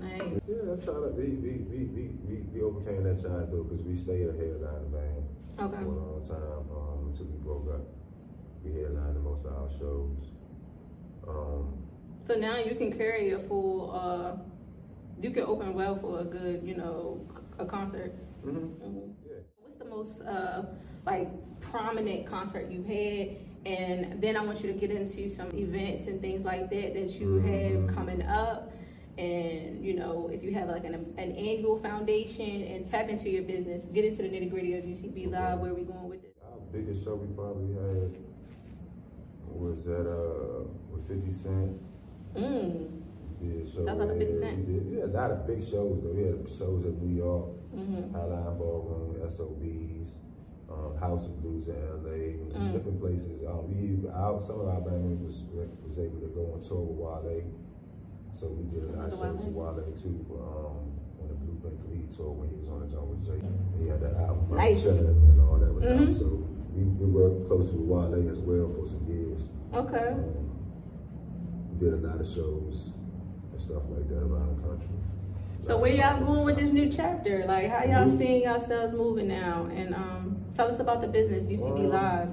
[0.00, 0.40] Nice.
[0.48, 1.08] Yeah, I'm trying to.
[1.14, 4.88] We we we we we, we overcame that challenge though because we stayed a headline
[4.90, 5.24] band
[5.60, 5.76] Okay.
[5.76, 7.86] for a long time um, until we broke up.
[8.64, 10.32] We headlined the most of our shows.
[11.28, 11.74] Um,
[12.26, 14.36] So now you can carry a full, uh,
[15.20, 17.26] you can open well for a good, you know,
[17.58, 18.12] a concert.
[18.44, 18.70] mhm.
[18.80, 19.12] Mhm.
[19.26, 19.36] Yeah.
[19.62, 20.62] What's the most, uh,
[21.04, 21.28] like,
[21.60, 23.36] prominent concert you've had?
[23.66, 27.10] And then I want you to get into some events and things like that that
[27.20, 27.94] you have Mhm.
[27.94, 28.72] coming up.
[29.20, 33.42] And, you know, if you have like an, an annual foundation and tap into your
[33.42, 36.35] business, get into the nitty gritty of UCB Live, where we going with it.
[36.42, 38.16] Our biggest show we probably had
[39.46, 41.83] was at uh with 50 Cent.
[42.35, 43.02] Mm.
[43.42, 44.54] Yeah, so a Shout 50 there.
[44.54, 46.14] We did we had a lot of big shows though.
[46.16, 48.16] We had shows at New York, Mm-hmm.
[48.16, 50.16] Highline Ballroom, SOBs,
[50.72, 52.72] um, House of Blues in LA, Mm.
[52.72, 53.44] different places.
[53.46, 56.80] Um, we our, some of our band members was, was able to go on tour
[56.80, 57.44] with Wale.
[58.32, 59.92] So we did a lot of Another shows with Wale.
[60.00, 60.26] Too.
[60.32, 60.76] Um,
[61.20, 63.40] on the Blueprint 3 tour when he was on the joint with Jay.
[63.82, 64.84] He had that album, Nice.
[64.86, 66.08] And all that was Mhm.
[66.08, 66.14] out.
[66.14, 66.26] So
[66.74, 69.50] we, we worked closely with Wale as well for some years.
[69.74, 70.08] Okay.
[70.08, 70.48] Um,
[71.78, 72.92] did a lot of shows
[73.52, 74.88] and stuff like that around the country.
[75.62, 77.44] So where y'all going with this new chapter?
[77.46, 78.16] Like how y'all Mhm.
[78.16, 79.66] seeing yourselves moving now?
[79.74, 82.28] And um, tell us about the business UCB Um, Live.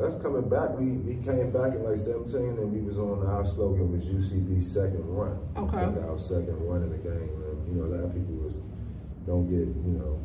[0.00, 3.44] Us coming back, we, we came back in like 17 and we was on our
[3.44, 5.36] slogan was UCB second run.
[5.56, 5.86] It's Okay.
[5.86, 7.28] like our second run in the game.
[7.44, 8.56] And, you know, a lot of people was,
[9.26, 10.16] don't get, you know,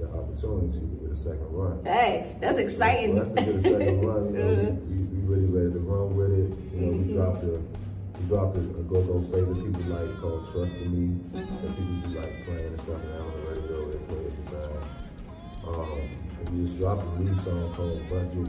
[0.00, 1.78] the opportunity to get a second run.
[1.84, 2.30] Thanks.
[2.40, 3.14] That's exciting.
[3.14, 4.88] For us to get a second run, you know, Good.
[4.90, 6.50] we, we really ready to run with it.
[6.74, 7.60] You know, we dropped a
[8.20, 11.14] we dropped a, a go-go favorite people like called Trust for Me.
[11.14, 11.32] Mhm.
[11.62, 13.90] That people do like playing and stuff now on the radio.
[13.90, 14.66] They play it sometimes.
[15.66, 15.98] Um,
[16.42, 18.48] and we just dropped a new song called Budget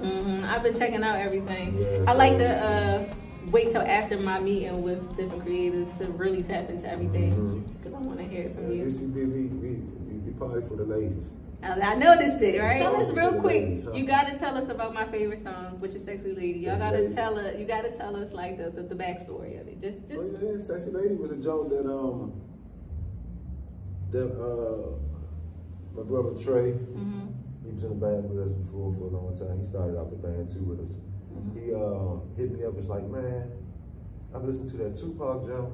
[0.00, 0.22] Breed.
[0.22, 1.78] hmm I've been checking out everything.
[1.78, 3.04] Yeah, I like to uh,
[3.50, 7.98] wait till after my meeting with different creators to really tap into everything because I
[7.98, 8.84] want to hear from you.
[8.84, 11.30] UCB, we, we, we, we party for the ladies.
[11.64, 12.78] I noticed it, right?
[12.78, 13.78] Tell us real quick.
[13.94, 17.38] You gotta tell us about my favorite song, which is "Sexy Lady." Y'all gotta tell
[17.38, 17.56] us.
[17.56, 19.80] You gotta tell us like the, the, the backstory of it.
[19.80, 20.20] Just just.
[20.20, 22.32] Oh yeah, Sexy Lady was a joke that um
[24.10, 24.96] that uh
[25.94, 27.26] my brother Trey, hmm
[27.64, 29.58] he was in the band with us before for a long time.
[29.58, 30.94] He started out the band too with us.
[31.32, 31.54] Mhm.
[31.58, 32.76] He um hit me up.
[32.78, 33.50] It's like, man,
[34.34, 35.70] I've listened to that Tupac jump.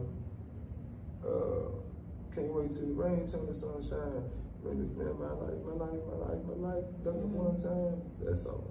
[1.25, 1.69] Uh,
[2.35, 4.23] can't wait till the rain turn to sunshine.
[4.65, 8.01] Man, this man, my life, my life, my life, my life, done it one time.
[8.25, 8.65] That song.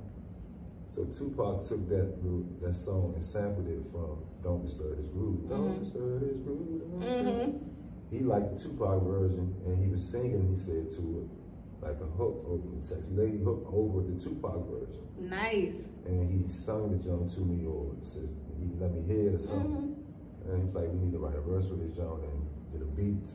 [0.90, 2.16] So Tupac took that
[2.62, 5.80] that song and sampled it from "Don't Disturb This Groove." Don't Mhm.
[5.80, 6.82] disturb this groove.
[7.02, 7.58] hmm
[8.10, 10.48] He liked the Tupac version, and he was singing.
[10.48, 11.28] He said to it
[11.82, 15.74] like a hook over the sexy lady hook over the Tupac version Nice.
[16.06, 19.40] and he sung the Joan to me or says he let me hear it or
[19.40, 19.72] something.
[19.72, 22.40] hmm And he was like, we need to write a verse for this Joan and
[22.72, 23.28] get a beat,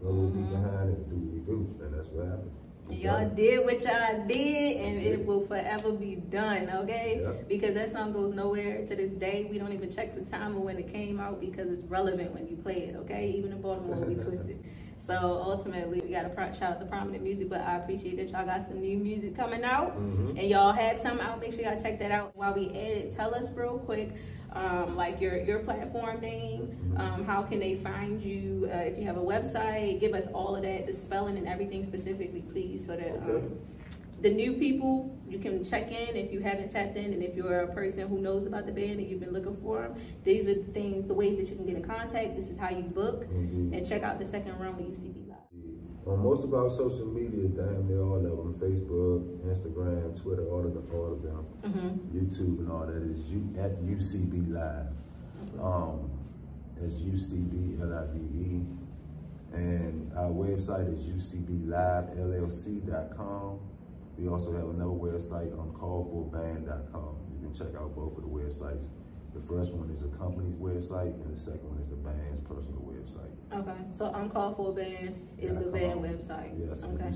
[0.00, 1.84] throw a little beat behind it, and do what we do.
[1.84, 2.52] And that's what happened.
[2.88, 7.18] Y'all did what y'all did, and it will forever be done, okay?
[7.20, 7.32] Yeah.
[7.48, 9.48] Because that song goes nowhere to this day.
[9.50, 12.46] We don't even check the time of when it came out because it's relevant when
[12.46, 13.34] you play it, okay?
[13.36, 14.62] Even in Baltimore, we twisted.
[15.06, 18.28] So ultimately, we got to pro- shout out the prominent music, but I appreciate that
[18.30, 20.30] y'all got some new music coming out, Mhm.
[20.30, 21.40] and y'all have some out.
[21.40, 22.32] Make sure y'all check that out.
[22.34, 24.10] While we edit, tell us real quick,
[24.52, 26.98] um, like your your platform name, Mhm.
[26.98, 28.68] um, how can they find you?
[28.72, 31.84] Uh, if you have a website, give us all of that, the spelling and everything
[31.84, 33.32] specifically, please, so that Okay.
[33.46, 33.58] um,
[34.22, 37.60] the new people you can check in if you haven't tapped in, and if you're
[37.60, 39.94] a person who knows about the band and you've been looking for them.
[40.24, 42.36] These are the things, the ways that you can get in contact.
[42.36, 43.74] This is how you book, Indeed.
[43.78, 45.36] and check out the second run with UCB Live.
[46.06, 50.64] On most of our social media, damn near all of them, Facebook, Instagram, Twitter, all
[50.64, 52.16] of them, all of them, Mm-hmm.
[52.16, 54.86] YouTube and all that is at UCB Live.
[55.60, 56.08] Um,
[56.80, 58.62] it's UCB L-I-V-E.
[59.52, 63.58] And our website is ucblivellc.com.
[64.18, 67.16] We also have another website on callforband.com.
[67.34, 68.88] You can check out both of the websites.
[69.34, 72.80] The first one is the company's website, and the second one is the band's personal
[72.80, 73.28] website.
[73.52, 76.56] Okay, so Uncalled For Band is the band website?
[76.56, 76.82] Yes.
[76.82, 77.12] Okay.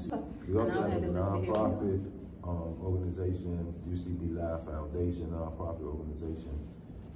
[0.46, 1.52] We also And have a it listed here.
[1.54, 2.12] nonprofit
[2.44, 6.52] um, organization, UCB Live Foundation, nonprofit organization,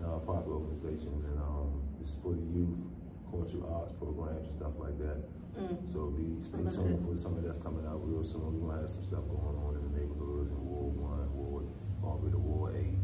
[0.01, 2.79] nonprofit organization, and um, it's for the youth,
[3.31, 5.21] cultural arts programs and stuff like that.
[5.59, 5.77] Mm.
[5.87, 7.03] So be stay tuned it.
[7.07, 8.43] for something that's coming out real soon.
[8.61, 11.67] We're gonna have some stuff going on in the neighborhoods in Ward One, Ward,
[12.03, 12.99] already Ward Eight,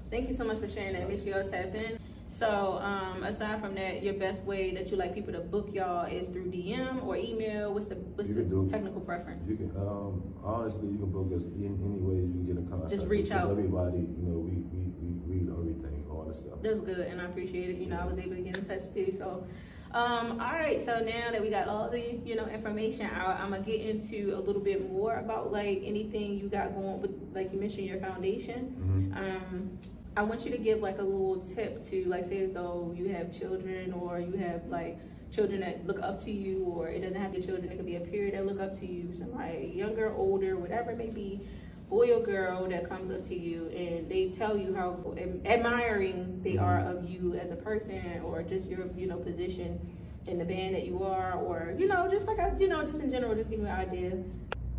[0.09, 1.07] Thank you so much for sharing that.
[1.07, 1.99] Make sure y'all tap in.
[2.35, 6.05] So, um, aside from that, your best way that you like people to book y'all
[6.05, 7.73] is through DM or email.
[7.73, 9.43] What's the what's You the can do- technical preference?
[9.49, 12.67] You can um, honestly, you can book us in any way you can get in
[12.69, 12.93] contact.
[12.93, 13.51] Just reach out.
[13.51, 16.59] Everybody, you know, we, we, we read everything, all the stuff.
[16.61, 17.75] That's good, and I appreciate it.
[17.77, 19.13] You know, I was able to get in touch too.
[19.17, 19.45] So,
[19.93, 20.79] um, all right.
[20.83, 24.35] So now that we got all the you know information out, I'm gonna get into
[24.37, 27.99] a little bit more about like anything you got going with, like you mentioned your
[27.99, 29.11] foundation.
[29.13, 29.17] Mhm.
[29.17, 29.77] Um,
[30.17, 33.09] I want you to give like a little tip to like say as though you
[33.09, 34.99] have children or you have like
[35.31, 37.71] children that look up to you, or it doesn't have to be children.
[37.71, 40.97] It could be a peer that look up to you, somebody younger, older, whatever it
[40.97, 41.41] may be
[41.91, 44.97] boy or girl that comes up to you and they tell you how
[45.45, 46.63] admiring they mm-hmm.
[46.63, 49.77] are of you as a person or just your you know position
[50.25, 53.01] in the band that you are or you know just like I, you know just
[53.01, 54.23] in general just give me an idea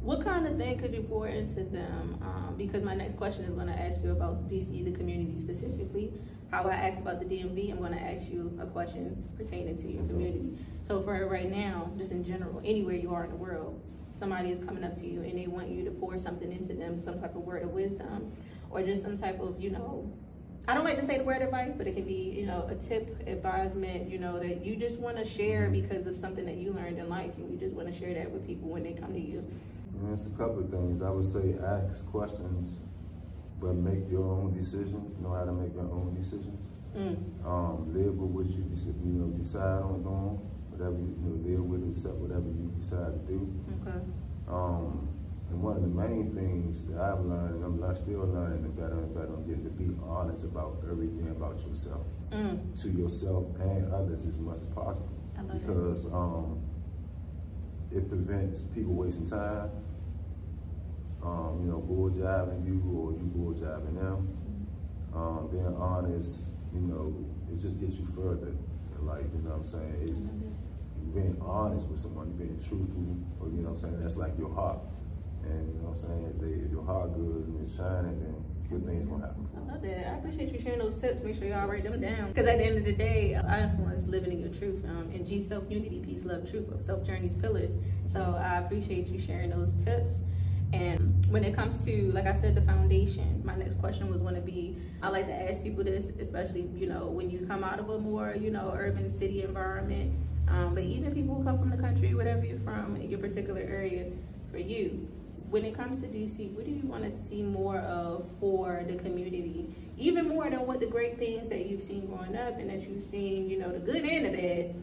[0.03, 2.19] what kind of thing could you pour into them?
[2.23, 6.13] Um, because my next question is going to ask you about dc the community specifically.
[6.51, 9.91] How i asked about the dmv i'm going to ask you a question pertaining to
[9.91, 10.59] your community.
[10.83, 13.81] So for right now just in general anywhere you are in the world
[14.23, 17.01] somebody is coming up to you and they want you to pour something into them,
[17.01, 18.31] some type of word of wisdom,
[18.71, 20.13] or just some type of, you know,
[20.69, 22.77] I don't like to say the word advice, but it can be, you know, a
[22.77, 26.73] tip, advisement, you know, that you just want to share because of something that you
[26.73, 29.13] learned in life, and you just want to share that with people when they come
[29.13, 29.45] to you.
[30.13, 31.03] It's a couple of things.
[31.03, 32.79] I would say ask questions,
[33.61, 35.15] but make your own decision.
[35.23, 36.71] Know how to make your own decisions.
[36.97, 37.17] Mm.
[37.47, 38.65] Um, live with what you
[39.05, 40.39] you know decide on doing.
[40.71, 43.49] Whatever you, you know, live with, accept whatever you decide to do.
[43.83, 43.99] Okay.
[44.49, 45.09] Um,
[45.51, 48.99] and one of the main things that I've learned, and I'm still learning and better
[48.99, 52.75] and better, I'm getting to be honest about everything about yourself, Mm.
[52.81, 55.13] to yourself and others as much as possible.
[55.37, 55.61] I love it.
[55.67, 56.62] because um,
[57.95, 59.71] it prevents people wasting time.
[61.23, 64.29] Um, you know, bull jiving you or you bull jiving them.
[65.15, 67.15] Um, being honest, you know,
[67.53, 68.49] it just gets you further
[68.99, 69.27] in life.
[69.35, 69.97] You know what I'm saying?
[70.03, 70.21] It's
[71.15, 73.05] being honest with someone, you being truthful,
[73.41, 74.01] or you know what I'm saying.
[74.01, 74.79] That's like your heart,
[75.45, 76.33] and you know what I'm saying.
[76.35, 78.42] If, they, if your heart good and it's shining, then
[78.73, 79.49] good things gonna happen.
[79.57, 80.07] I love that.
[80.09, 81.23] I appreciate you sharing those tips.
[81.23, 82.29] Make sure y'all write them down.
[82.29, 84.85] Because at the end of the day, I influence living in your truth.
[84.85, 87.71] Um, and G self unity, peace, love, truth of self journeys pillars.
[88.07, 90.13] So I appreciate you sharing those tips.
[90.73, 94.37] And when it comes to, like I said, the foundation, my next question was going
[94.37, 97.79] to be I like to ask people this, especially, you know, when you come out
[97.79, 100.15] of a more, you know, urban city environment.
[100.49, 103.61] Um, but even people who come from the country, whatever you're from, in your particular
[103.61, 104.11] area,
[104.51, 105.09] for you,
[105.53, 108.97] when it comes to DC, what do you want to see more of for the
[108.97, 109.67] community?
[109.99, 113.05] Even more than what the great things that you've seen growing up and that you've
[113.05, 114.75] seen, you know, the good and the bad.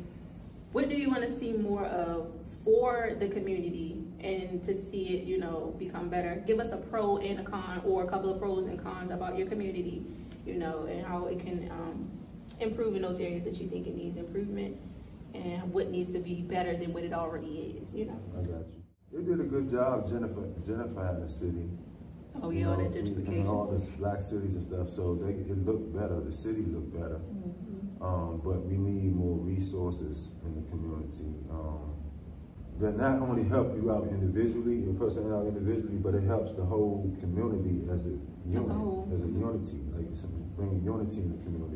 [0.72, 2.32] What do you want to see more of
[2.64, 6.44] for the community and to see it, you know, become better?
[6.46, 9.40] Give us a pro and a con or a couple of pros and cons about
[9.40, 10.06] your community,
[10.46, 12.08] you know, and how it can um,
[12.60, 14.78] improve in those areas that you think it needs improvement
[15.34, 18.20] and what needs to be better than what it already is, you know.
[18.38, 18.89] I got you.
[19.12, 21.70] They did a good job, Jennifer, gentrifying the city.
[22.41, 23.47] Oh, You yeah, all know, that gentrification.
[23.49, 27.20] all the black cities and stuff, so they, it looked better, the city looked better.
[27.20, 28.01] Mhm.
[28.01, 31.34] Um, but we need more resources in the community.
[31.51, 31.89] Um,
[32.80, 36.64] that not only help you out individually, your person out individually, but it helps the
[36.64, 38.16] whole community as a
[38.47, 39.10] unit, whole.
[39.12, 40.07] as a unity, like
[40.55, 41.76] bringing unity in the community.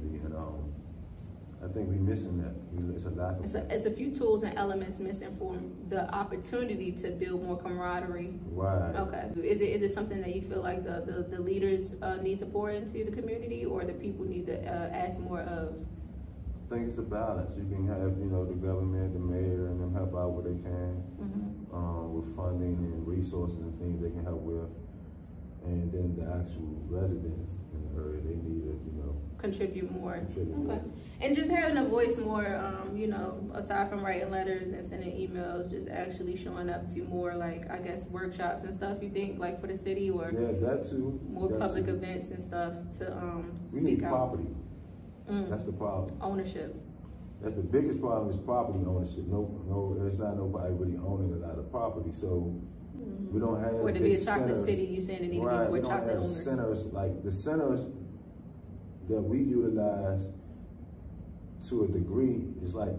[1.64, 2.54] I think we're missing that.
[2.96, 5.58] It's a lack of It's a, it's a few tools and elements missing for
[5.90, 8.34] the opportunity to build more camaraderie.
[8.52, 8.96] right.
[8.96, 9.30] Okay.
[9.48, 12.40] Is it, is it something that you feel like the, the, the leaders uh, need
[12.40, 15.74] to pour into the community or the people need to uh, ask more of?
[16.72, 17.56] I think it's a balance.
[17.56, 20.60] You can have, you know, the government, the mayor, and them help out where they
[20.62, 21.04] can.
[21.22, 21.74] Mhm.
[21.74, 24.70] um, with funding and resources and things they can help with.
[25.66, 30.16] And then the actual residents in the area, they need to, you know, contribute more.
[30.16, 30.64] contribute Okay.
[30.64, 30.82] more.
[31.22, 35.12] And just having a voice more, um, you know, aside from writing letters and sending
[35.12, 38.98] emails, just actually showing up to more like I guess workshops and stuff.
[39.02, 41.20] You think like for the city or Yeah, that too.
[41.30, 41.94] more that public too.
[41.94, 44.48] events and stuff to um, We speak need property.
[45.30, 45.50] Mm.
[45.50, 46.18] That's the problem.
[46.22, 46.76] ownership.
[47.42, 49.28] That's the biggest problem is property ownership.
[49.28, 52.12] No, no, there's not nobody really owning a lot of property.
[52.12, 52.54] So
[53.32, 54.66] we don't have For it to be a chocolate centers.
[54.66, 56.44] city, you saying it need to right, be we more don't chocolate have owners.
[56.44, 57.86] centers like the centers
[59.10, 60.32] that we utilize
[61.70, 62.96] to a degree is like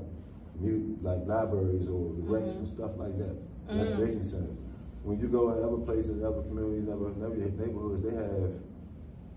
[1.02, 2.66] like libraries or recreation Mhm.
[2.66, 3.36] stuff like that,
[3.68, 3.90] Mm.
[3.90, 4.56] recreation centers.
[5.02, 8.52] When you go in other places, other communities, other, other neighborhoods, they have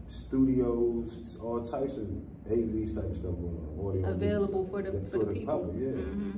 [0.08, 2.08] studios, all types of
[2.50, 3.88] AV type stuff going on.
[3.88, 5.60] audio available for the that- for, the people.
[5.60, 5.92] public, yeah.
[5.92, 6.32] hmm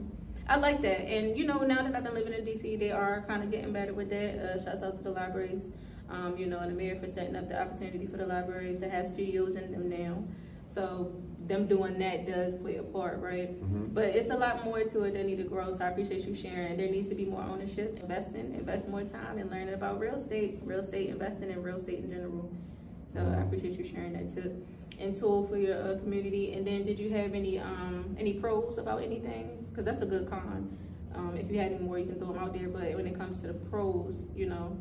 [0.50, 3.24] I like that, and you know, now that I've been living in DC, they are
[3.28, 4.40] kind of getting better with that.
[4.40, 5.62] Uh, shouts out to the libraries,
[6.10, 8.90] um, you know, and the mayor for setting up the opportunity for the libraries to
[8.90, 10.24] have studios in them now.
[10.68, 11.14] So
[11.46, 13.62] them doing that does play a part, right?
[13.62, 13.94] Mhm.
[13.94, 15.72] But it's a lot more to it that need to grow.
[15.72, 16.78] So I appreciate you sharing.
[16.78, 20.62] There needs to be more ownership, investing, invest more time in learning about real estate,
[20.66, 22.50] real estate investing, and real estate in general.
[23.14, 24.64] So I appreciate you sharing that too.
[25.00, 26.54] And tool for your uh, community.
[26.54, 29.66] And then, did you have any um any pros about anything?
[29.70, 30.78] Because that's a good con.
[31.16, 32.68] Um, if you had any more, you can throw them out there.
[32.68, 34.78] But when it comes to the pros, you know,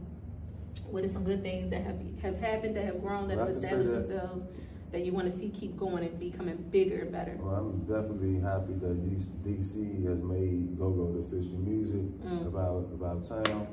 [0.91, 3.57] what are some good things that have have happened, that have grown, that Well, have
[3.57, 4.49] I can say established that- themselves,
[4.91, 7.39] that you want to see keep going and becoming bigger and better?
[7.41, 8.97] Well, I'm definitely happy that
[9.45, 12.47] DC has made go-go the official music Mm.
[12.49, 13.67] about about town.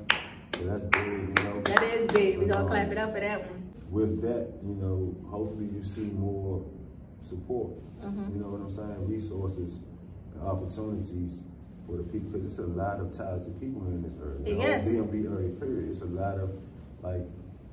[0.56, 1.04] So that's big,
[1.38, 1.60] you know.
[1.62, 2.38] That is big.
[2.38, 3.62] We gonna Um, clap it up for that one.
[3.90, 6.64] With that, you know, hopefully you see more
[7.20, 7.70] support.
[8.02, 8.34] Mhm.
[8.34, 9.06] You know what I'm saying?
[9.08, 9.78] Resources,
[10.34, 11.42] and opportunities
[11.86, 14.38] for the people, because it's a lot of talented people in this area.
[14.44, 14.84] The whole Yes.
[14.86, 15.90] DMV area, period.
[15.90, 16.50] It's a lot of
[17.02, 17.26] like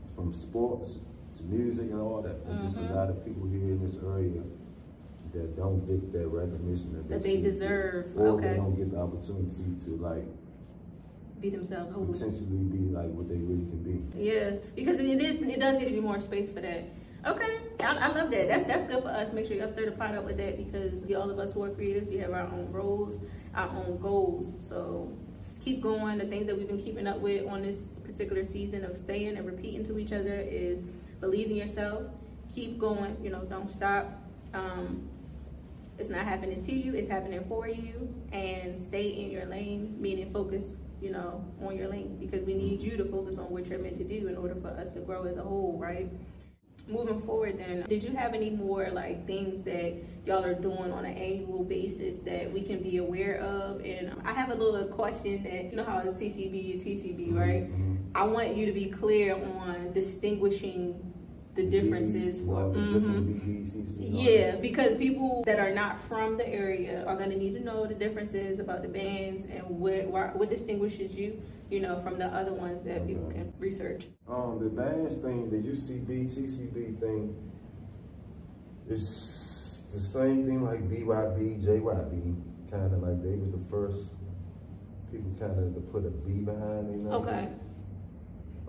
[0.09, 0.99] from sports
[1.35, 2.45] to music and all that.
[2.45, 2.91] There's just Mhm.
[2.91, 4.43] a lot of people here in this area
[5.33, 7.51] that don't get that recognition that, That they get.
[7.53, 8.05] deserve.
[8.15, 8.49] or Okay.
[8.51, 10.27] they don't get the opportunity to like
[11.43, 11.93] Be themselves.
[11.93, 12.05] whole.
[12.05, 14.17] potentially be like what they really can be.
[14.17, 15.41] Yeah, because it is.
[15.41, 16.85] It does need to be more space for that.
[17.25, 18.47] Okay, I, I love that.
[18.47, 19.33] That's that's good for us.
[19.33, 21.63] Make sure y'all stir the pot up with that because we, all of us who
[21.63, 23.19] are creators, we have our own roles,
[23.55, 24.53] our own goals.
[24.61, 25.11] So
[25.43, 26.17] just keep going.
[26.17, 29.45] The things that we've been keeping up with on this particular season of saying and
[29.45, 30.79] repeating to each other is
[31.19, 32.03] believe in yourself.
[32.55, 33.17] Keep going.
[33.21, 34.17] You know, don't stop.
[34.53, 35.09] Um,
[35.99, 36.95] it's not happening to you.
[36.95, 38.15] It's happening for you.
[38.31, 40.77] And stay in your lane, meaning focus.
[41.03, 43.97] You know, on your lane because we need you to focus on what you're meant
[43.97, 46.09] to do in order for us to grow as a whole, right?
[46.85, 49.93] moving forward then did you have any more like things that
[50.25, 54.33] y'all are doing on an annual basis that we can be aware of and i
[54.33, 57.97] have a little question that you know how it's ccb and tcb right Mhm.
[58.15, 61.12] i want you to be clear on distinguishing
[61.55, 65.73] the differences Bs, for all the different BBCC and all yeah, because people that are
[65.73, 69.45] not from the area are going to need to know the differences about the bands
[69.45, 71.39] and what what, what distinguishes you,
[71.69, 74.05] you know, from the other ones that people can research.
[74.27, 77.35] Um, the bands thing, the UCB, TCB thing,
[78.87, 84.15] is the same thing like BYB, JYB, kind of like they was the first
[85.11, 87.07] people kind of to put a B behind their name.
[87.07, 87.49] Okay.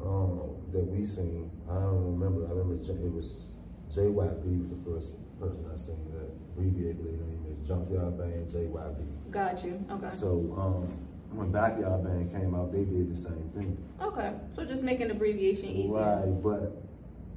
[0.04, 1.50] Um, that we seen.
[1.70, 2.46] I don't remember.
[2.46, 3.56] I remember J- it was
[3.90, 9.06] JYB was the first person I seen that abbreviated their name as Junkyard Band JYB.
[9.30, 9.82] Got you.
[9.90, 10.12] Okay.
[10.12, 10.92] So um,
[11.30, 13.78] when Backyard Band came out, they did the same thing.
[14.02, 14.32] Okay.
[14.52, 15.92] So just make an abbreviation easier.
[15.92, 16.76] Right, but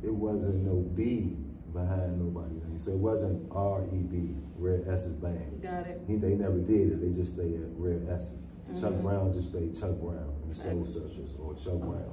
[0.04, 1.38] it wasn't no B
[1.74, 2.78] behind nobody's name.
[2.80, 5.62] So it wasn't R E B, Rare Essence band.
[5.62, 6.02] Got it.
[6.06, 7.02] He, they never did it.
[7.02, 8.44] They just stayed at Rare Essence.
[8.80, 9.02] Chuck Mhm.
[9.04, 10.86] Brown just stayed Chuck Brown and the Soul.
[10.86, 12.12] Searchers or Chuck Brown.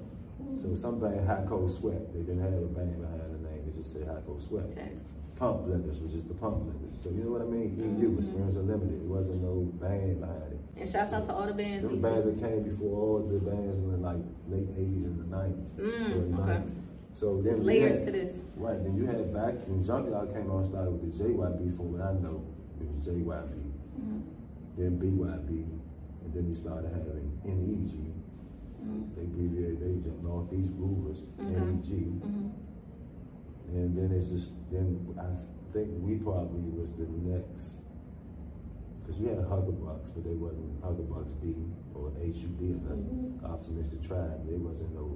[0.57, 3.63] So some band Hot Cold Sweat, they didn't have a band behind the name.
[3.67, 4.65] They just said Hot Cold Sweat.
[4.73, 4.93] Okay.
[5.37, 6.97] Pump Blenders was just the Pump Blenders.
[7.03, 7.75] So you know what I mean?
[7.99, 8.19] EU, Mhm.
[8.19, 9.03] Experience Unlimited.
[9.03, 10.61] It wasn't no band behind it.
[10.77, 11.83] And shouts out to all the bands.
[11.89, 15.19] Them he bands that came before all the bands in the like late eighties and
[15.19, 16.43] the nineties, Mm, early okay.
[16.47, 16.75] nineties.
[17.15, 18.43] So then layers had- to this.
[18.57, 22.01] Right, then you had back when Junkyard came on started with the JYB from what
[22.03, 22.41] I know,
[22.81, 24.21] it was JYB, Mhm.
[24.77, 25.65] then BYB,
[26.25, 28.13] and then you started having NEG.
[29.17, 31.23] They abbreviated they just Northeast Groovers.
[31.39, 32.23] NEG.
[33.73, 35.35] And then it's just then I
[35.73, 37.83] think we probably was the next
[39.03, 41.55] because we had Huck-A-Bucks, but they wasn't Huck-A-Bucks B
[41.95, 43.39] or HUD or nothing.
[43.43, 43.45] Mhm.
[43.45, 45.11] Optimistic Tribe, they wasn't no.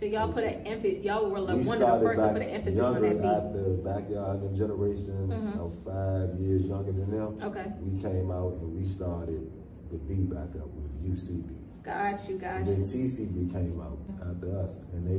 [0.00, 1.04] So y'all put an emphasis.
[1.04, 3.24] Y'all were like we one of the first to put an emphasis on that beat.
[3.24, 5.54] at the backyard them generation, Mhm.
[5.54, 7.38] about five years younger than them.
[7.42, 7.72] Okay.
[7.84, 9.50] We came out and we started
[9.90, 11.54] the B back up with UCB.
[11.84, 12.82] Got you, got And then you.
[12.84, 13.98] TCB came out
[14.30, 15.18] after us, and they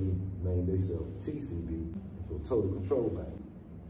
[0.49, 1.93] named themselves TCB
[2.28, 3.43] for Total Control Band.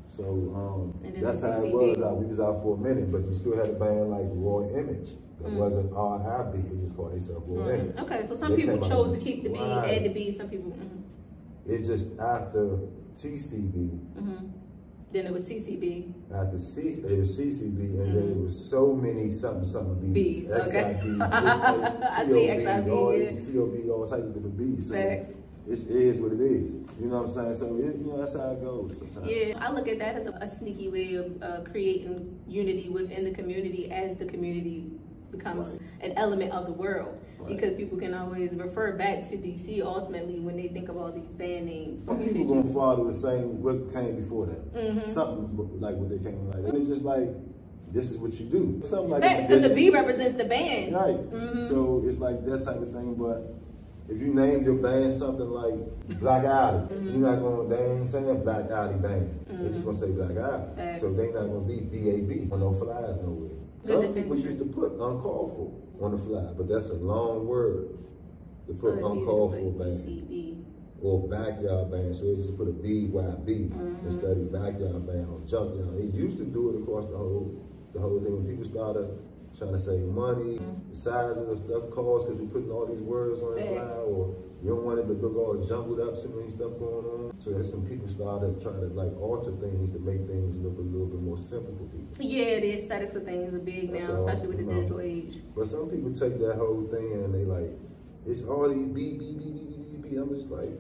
[0.08, 0.24] So
[0.56, 1.98] um, that's how it was.
[2.02, 2.18] Out.
[2.18, 5.10] We was out for a minute, but you still had a band like Raw Image
[5.42, 5.56] that Mm.
[5.58, 6.56] wasn't RIB.
[6.56, 7.98] It just called themselves Raw Mm, Image.
[8.00, 10.32] Okay, so some They people chose to keep the B, add the B.
[10.38, 10.72] Some people.
[10.72, 11.02] mhm,
[11.66, 12.78] It's just after
[13.16, 14.52] TCB, mhm.
[15.14, 16.14] Then it was CCB.
[16.34, 20.42] After C, it was CCB, and then it was so many something something B's.
[20.42, 21.00] B's, okay.
[21.02, 24.88] XIB, I it's like XIB, TOB, all these TOB, all types of different B's.
[24.88, 25.30] So Facts.
[25.68, 26.74] it is what it is.
[27.00, 27.54] You know what I'm saying?
[27.54, 29.30] So it, you know that's how it goes sometimes.
[29.30, 33.24] Yeah, I look at that as a, a sneaky way of uh, creating unity within
[33.24, 34.88] the community as the community
[35.38, 35.82] becomes Right.
[36.02, 37.18] an element of the world.
[37.40, 37.50] Right.
[37.50, 41.34] Because people can always refer back to DC ultimately when they think of all these
[41.36, 42.04] band names.
[42.06, 44.74] Some people gonna follow the same what came before that.
[44.74, 45.04] Mhm.
[45.06, 46.58] Something like what they came like.
[46.66, 47.30] And it's just like
[47.92, 48.80] this is what you do.
[48.82, 49.48] Something like this.
[49.48, 50.94] because the B represents the band.
[50.96, 51.32] Right.
[51.32, 51.68] Mhm.
[51.70, 53.14] So it's like that type of thing.
[53.16, 53.54] But
[54.10, 57.08] if you name your band something like Black Alley, Mm-hmm.
[57.10, 59.30] you're not gonna they ain't saying Black Alley Band.
[59.50, 60.64] They're just gonna say Black Alley.
[60.76, 61.02] Facts.
[61.02, 63.50] So they not gonna be BAB on no flyers nowhere.
[63.86, 67.90] Some people used to put uncalled for on the fly, but that's a long word
[68.68, 70.64] to put easy uncalled for band ECB.
[71.02, 72.16] or backyard band.
[72.16, 74.08] So they just put a BYB Mm-hmm.
[74.08, 76.00] instead of backyard band or junkyard.
[76.00, 77.62] It used to do it across the whole
[77.94, 79.08] the whole thing when people started
[79.58, 83.02] trying to save money, the size of the stuff cost because you're putting all these
[83.02, 83.70] words on Facts.
[83.70, 87.06] flyer or you don't want it to look all jumbled up, so many stuff going
[87.06, 87.32] on.
[87.38, 90.82] So there's some people started trying to like alter things to make things look a
[90.82, 92.10] little bit more simple for people.
[92.20, 94.82] Yeah, the aesthetics of things are big now, especially with the know.
[94.82, 95.40] digital age.
[95.56, 97.72] But some people take that whole thing and they like,
[98.26, 100.18] it's all these B, B, B, B, B, B, B.
[100.18, 100.74] I'm just like,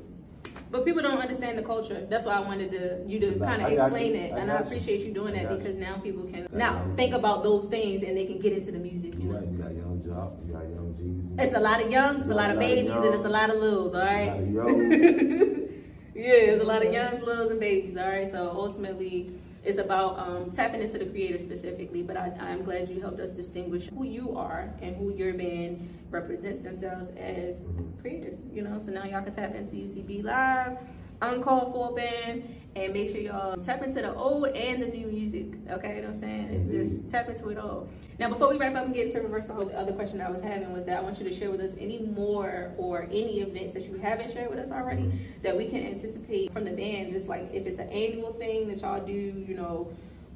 [0.76, 2.06] But people don't understand the culture.
[2.10, 4.76] That's why I wanted to you to kind of explain it, and I got you.
[4.76, 5.80] appreciate you doing I that because you.
[5.80, 9.14] now people can now think about those things and they can get into the music.
[9.14, 11.46] You know, right, you got young job, you got young G's.
[11.48, 13.56] it's a lot of youngs, it's a lot of babies, and it's a lot of
[13.56, 13.94] littles.
[13.94, 14.28] All right.
[14.28, 15.62] A lot of.
[16.14, 17.96] Yeah, it's a lot of youngs, littles, and babies.
[17.96, 18.30] All right.
[18.30, 19.32] So ultimately,
[19.66, 22.04] it's about um, tapping into the creator specifically.
[22.04, 25.90] But I, I'm glad you helped us distinguish who you are and who your band
[26.12, 27.58] represents themselves as
[28.00, 28.40] creators.
[28.54, 30.78] You know, so now y'all can tap into UCB Live,
[31.22, 35.46] Uncalled For Band, and make sure y'all tap into the old and the new music.
[35.70, 36.50] Okay, you know what I'm saying?
[36.54, 37.00] Indeed.
[37.02, 37.88] just tap into it all.
[38.20, 40.42] Now, before we wrap up and get to reverse the whole other question I was
[40.42, 43.74] having was that I want you to share with us any more or any events
[43.74, 45.18] that you haven't shared with us already Mhm.
[45.44, 47.12] that we can anticipate from the band.
[47.12, 49.90] Just like if it's an annual thing that y'all do, you know,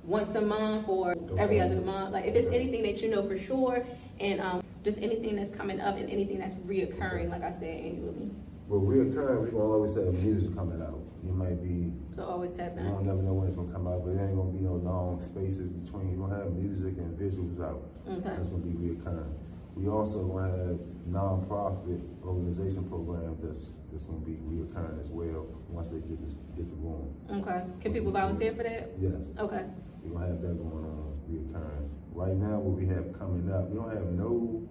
[0.03, 2.11] once a month or every other month.
[2.13, 3.85] Like if it's anything that you know for sure,
[4.19, 8.31] and um, just anything that's coming up and anything that's reoccurring, like I said, annually.
[8.69, 11.01] Well, reoccurring, we're gonna always have music coming out.
[11.25, 14.05] It might be, So always tap you don't never know when it's gonna come out,
[14.05, 16.11] but it ain't gonna be no long spaces between.
[16.11, 17.81] You're gonna have music and visuals out.
[18.07, 18.29] Okay.
[18.29, 19.33] That's gonna be reoccurring.
[19.73, 25.87] We also gonna have non-profit organization programs that's, that's gonna be reoccurring as well, once
[25.87, 27.09] they get this, get the going.
[27.41, 27.65] Okay.
[27.81, 28.91] Can people volunteer for that?
[29.01, 29.33] Yes.
[29.39, 29.65] Okay.
[30.03, 31.89] We're gonna have that going on, reoccurring.
[32.13, 34.61] Right now, what we have coming up, we don't have no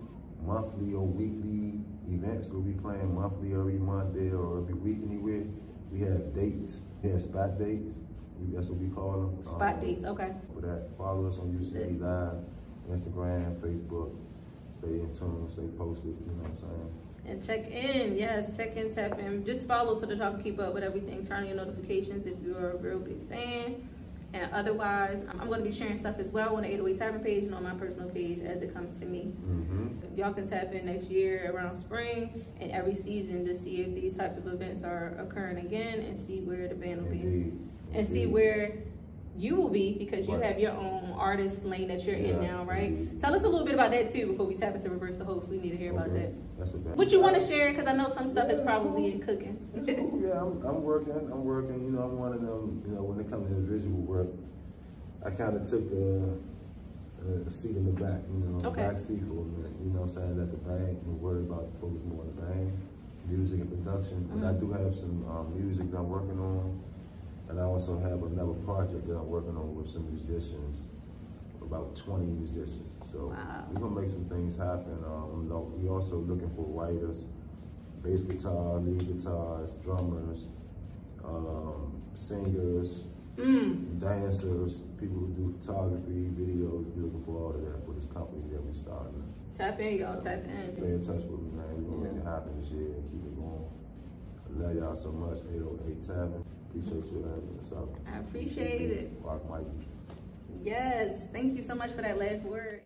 [0.46, 1.80] monthly or weekly
[2.10, 5.44] events we'll be playing monthly every month there or every week anywhere.
[5.90, 7.96] We have dates, we have spot dates,
[8.52, 9.44] that's what we call them.
[9.44, 10.04] Spot Um, dates.
[10.04, 10.32] Okay.
[10.54, 12.44] For that, follow us on UCB Live,
[12.90, 14.14] Instagram, Facebook.
[14.78, 16.90] Stay in tune, stay posted, you know what I'm saying?
[17.26, 19.44] And check in, yes, check in, tap in.
[19.44, 21.26] Just follow so that y'all can keep up with everything.
[21.26, 23.88] Turn on your notifications if you're a real big fan.
[24.34, 27.44] And otherwise, I'm going to be sharing stuff as well on the 808 Tavern page
[27.44, 29.32] and on my personal page as it comes to me.
[29.40, 30.18] Mm-hmm.
[30.18, 34.14] Y'all can tap in next year around spring and every season to see if these
[34.14, 37.20] types of events are occurring again and see where the band will be.
[37.20, 37.68] Indeed.
[37.94, 38.74] And see where
[39.38, 40.44] you will be because you Right.
[40.46, 42.88] have your own artist lane that you're in now, right?
[42.90, 43.20] indeed.
[43.20, 45.48] Tell us a little bit about that too before we tap into reverse the host.
[45.48, 46.32] We need to hear about that.
[46.58, 46.78] That's a.
[46.78, 47.70] What you want to share?
[47.70, 49.54] Because I know some stuff is probably it's in cooking.
[49.78, 50.20] Cool.
[50.20, 51.12] Yeah, I'm, I'm working.
[51.12, 51.84] I'm working.
[51.84, 52.82] You know, I'm one of them.
[52.84, 54.26] You know, when it comes to visual work,
[55.24, 58.20] I kind of took a, a seat in the back.
[58.26, 58.82] You know, Okay.
[58.82, 59.70] back seat for a minute.
[59.78, 62.42] You know, what I'm saying that the band and worry about focus more on the
[62.42, 62.72] band,
[63.28, 64.26] music and production.
[64.34, 64.60] But I Mhm.
[64.60, 66.74] do have some um, music that I'm working on,
[67.48, 70.88] and I also have another project that I'm working on with some musicians,
[71.62, 72.94] about 20 musicians.
[73.02, 73.64] So Wow.
[73.72, 74.98] we're gonna make some things happen.
[75.04, 77.26] Um, no, we also looking for writers,
[78.02, 80.48] bass guitar, lead guitars, drummers,
[81.24, 83.04] um, singers,
[83.36, 84.00] Mm.
[84.00, 86.84] dancers, people who do photography, videos.
[86.96, 89.12] We're looking for all of that for this company that we started.
[89.52, 90.20] Tap in, y'all.
[90.20, 90.76] Tap in.
[90.76, 91.00] Stay in.
[91.00, 91.66] touch with me, man.
[91.84, 93.64] We're gonna make it happen this year and keep it going.
[94.48, 95.38] I love y'all so much.
[95.54, 96.44] 808 Tavern.
[96.70, 97.94] Appreciate you having us out.
[98.12, 99.12] I appreciate it.
[99.22, 99.88] Roc Mikey.
[100.62, 101.28] Yes.
[101.32, 102.82] Thank you so much for that last word.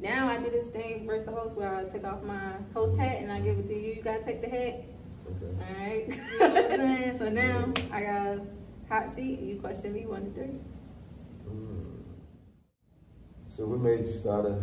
[0.00, 3.18] Now I do this thing first the host where I take off my host hat
[3.20, 3.94] and I give it to you.
[3.94, 4.84] You gotta take the hat.
[5.30, 5.52] Okay.
[5.60, 6.08] All right.
[6.32, 7.18] you know what I'm saying?
[7.18, 8.40] So now I got a
[8.88, 9.40] hot seat.
[9.40, 10.58] You question me one to three.
[11.48, 12.02] Mm.
[13.46, 14.60] So what made you start a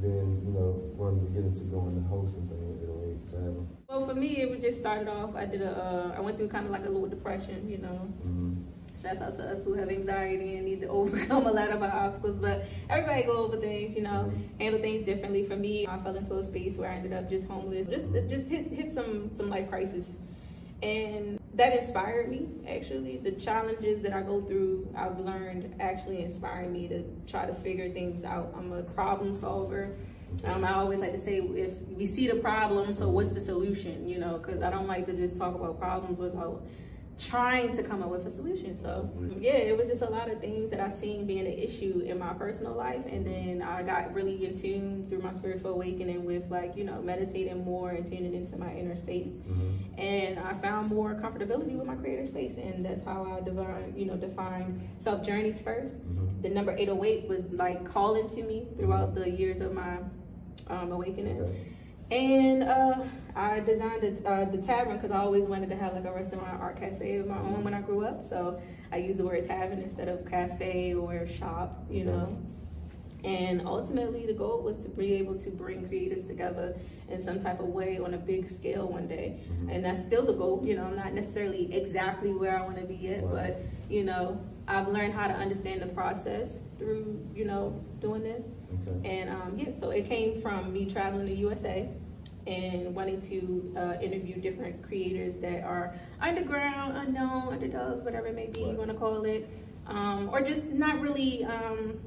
[0.00, 3.68] then, you know, wanting to get into going the hosting thing at 808 Tavern?
[3.88, 5.34] Well, for me, it was just started off.
[5.36, 5.70] I did a.
[5.70, 8.08] Uh, I went through kind of like a little depression, you know.
[8.26, 8.62] Mm.
[9.00, 11.90] Shouts out to us who have anxiety and need to overcome a lot of our
[11.92, 12.36] obstacles.
[12.40, 14.60] But everybody go over things, you know, Mhm.
[14.60, 15.44] handle things differently.
[15.44, 18.48] For me, I fell into a space where I ended up just homeless, just just
[18.48, 20.16] hit hit some some life crisis,
[20.82, 22.48] and that inspired me.
[22.66, 27.54] Actually, the challenges that I go through, I've learned actually inspired me to try to
[27.54, 28.54] figure things out.
[28.56, 29.90] I'm a problem solver.
[30.44, 34.08] Um, I always like to say, if we see the problem, so what's the solution?
[34.08, 36.62] You know, because I don't like to just talk about problems without
[37.18, 38.76] trying to come up with a solution.
[38.76, 39.08] So
[39.38, 42.18] yeah, it was just a lot of things that I seen being an issue in
[42.18, 46.50] my personal life, and then I got really in tune through my spiritual awakening with
[46.50, 50.00] like you know meditating more and tuning into my inner space, Mm-hmm.
[50.00, 54.06] and I found more comfortability with my creative space, and that's how I divine you
[54.06, 56.42] know define self journeys 1st Mm-hmm.
[56.42, 59.98] The number eight oh eight was like calling to me throughout the years of my
[60.68, 61.40] um, awakening.
[61.40, 61.66] Okay.
[62.10, 63.04] And uh,
[63.36, 66.46] I designed the, uh, the tavern because I always wanted to have like a restaurant
[66.46, 68.24] or art cafe of my own when I grew up.
[68.24, 68.60] So
[68.92, 72.36] I used the word tavern instead of cafe or shop, you know.
[73.24, 76.76] And ultimately, the goal was to be able to bring creators together
[77.08, 79.40] in some type of way on a big scale one day.
[79.50, 79.74] Mhm.
[79.74, 80.62] And that's still the goal.
[80.64, 83.54] You know, I'm not necessarily exactly where I want to be yet, Right.
[83.54, 88.44] but, you know, I've learned how to understand the process through, you know, doing this.
[88.86, 89.08] Okay.
[89.20, 91.88] And um, yeah, so it came from me traveling to the USA
[92.46, 98.46] and wanting to uh, interview different creators that are underground, unknown, underdogs, whatever it may
[98.48, 99.48] be you want to call it,
[99.86, 101.98] um, or just not really um,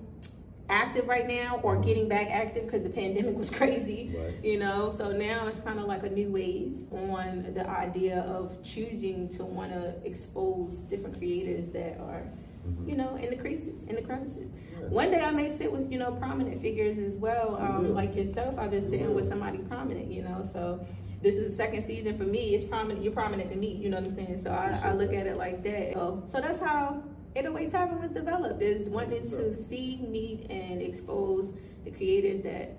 [0.69, 4.43] active right now or getting back active because the pandemic was crazy, Right.
[4.43, 4.93] you know.
[4.95, 9.43] So now it's kind of like a new wave on the idea of choosing to
[9.45, 12.23] want to expose different creators that are
[12.67, 12.89] Mhm.
[12.89, 14.49] you know, in the creases, in the crevices.
[14.89, 18.57] One day I may sit with, you know, prominent figures as well, um, like yourself.
[18.57, 20.85] I've been sitting with somebody prominent, you know, so
[21.21, 22.55] this is the second season for me.
[22.55, 24.41] It's prominent, you're prominent to me, you know what I'm saying?
[24.41, 25.93] So I, I look at it like that.
[25.93, 27.03] So, so that's how
[27.35, 31.53] 808 Tavern was developed, is wanting to see, meet, and expose
[31.83, 32.77] the creators that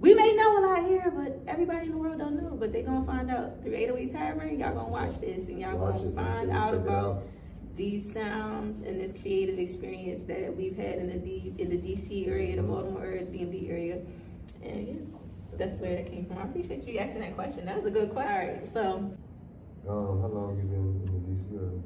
[0.00, 2.56] we may know a lot here, but everybody in the world don't know.
[2.58, 4.58] But they gonna find out through 808 Tavern.
[4.58, 7.22] Y'all gonna watch this and y'all Watch gonna it, find out about out.
[7.76, 12.28] These sounds and this creative experience that we've had in the D, in the DC
[12.28, 12.62] area, the.
[12.62, 13.98] Baltimore area, DMV area,
[14.62, 14.94] and yeah,
[15.58, 16.38] that's where it came from.
[16.38, 17.66] I appreciate you asking that question.
[17.66, 18.32] That was a good question.
[18.32, 19.10] All right, so
[19.88, 21.82] Um, how long you been in the DC area?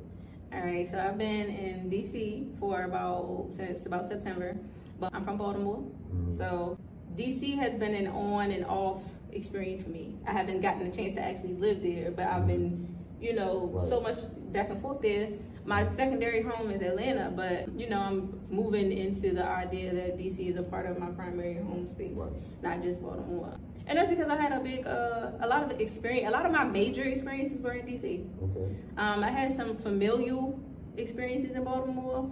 [0.53, 4.57] all right, so I've been in DC for about since about September,
[5.01, 5.82] but I'm from Baltimore,
[6.12, 6.36] Mhm.
[6.39, 6.78] so
[7.16, 10.14] DC has been an on and off experience for me.
[10.26, 12.86] I haven't gotten a chance to actually live there, but I've been,
[13.20, 13.89] you know, Right.
[13.89, 14.16] so much
[14.53, 15.28] back and forth there.
[15.68, 20.48] My secondary home is Atlanta, but you know, I'm moving into the idea that DC
[20.48, 22.32] is a part of my primary home space, Right.
[22.62, 23.52] not just Baltimore.
[23.86, 26.26] And that's because I had a big, uh, a lot of experience.
[26.26, 28.24] A lot of my major experiences were in DC.
[28.44, 28.74] Okay.
[28.96, 30.58] Um, I had some familial
[30.96, 32.30] experiences in Baltimore,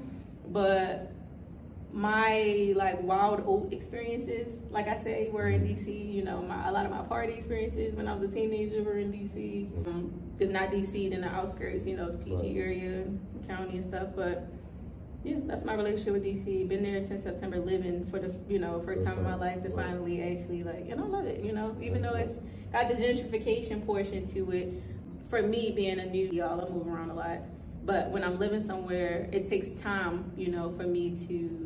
[0.48, 1.12] but
[1.96, 6.12] my like wild oat experiences, like I say, were in DC.
[6.12, 8.98] You know, my, a lot of my party experiences when I was a teenager were
[8.98, 9.86] in DC.
[9.86, 12.56] Um, if not DC, then the outskirts, you know, the PG Right.
[12.58, 13.04] area,
[13.48, 14.08] county and stuff.
[14.14, 14.46] But
[15.24, 16.68] yeah, that's my relationship with DC.
[16.68, 19.70] Been there since September, living for the you know first time in my life to
[19.70, 19.86] Right.
[19.86, 21.42] finally actually like, and I love it.
[21.42, 22.38] You know, even That's though it's
[22.72, 24.82] got the gentrification portion to it.
[25.30, 27.38] For me, being a new y'all, I move around a lot.
[27.86, 31.65] But when I'm living somewhere, it takes time, you know, for me to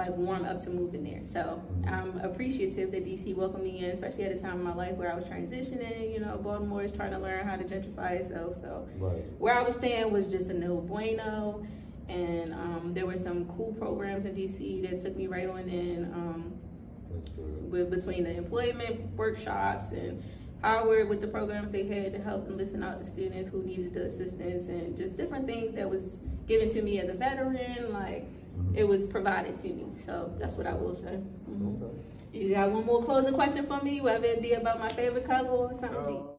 [0.00, 1.20] like warm up to moving there.
[1.26, 1.92] So Mhm.
[1.92, 5.12] I'm appreciative that DC welcomed me in, especially at a time in my life where
[5.12, 6.12] I was transitioning.
[6.12, 8.56] You know, Baltimore is trying to learn how to gentrify itself.
[8.60, 9.22] So Right.
[9.38, 11.62] where I was staying was just a no bueno.
[12.08, 16.04] And um, there were some cool programs in DC that took me right on in.
[16.14, 16.54] Um,
[17.70, 20.22] with between the employment workshops and
[20.62, 23.92] Howard with the programs they had to help and listen out to students who needed
[23.94, 28.24] the assistance and just different things that was given to me as a veteran, like.
[28.74, 29.86] It was provided to me.
[30.06, 31.18] So that's what I will say.
[31.50, 31.82] Mhm.
[31.82, 31.94] Okay.
[32.32, 35.50] You got one more closing question for me, whether it be about my favorite color
[35.50, 36.36] or something Uh,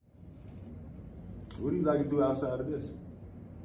[1.60, 2.90] what do you like to do outside of this?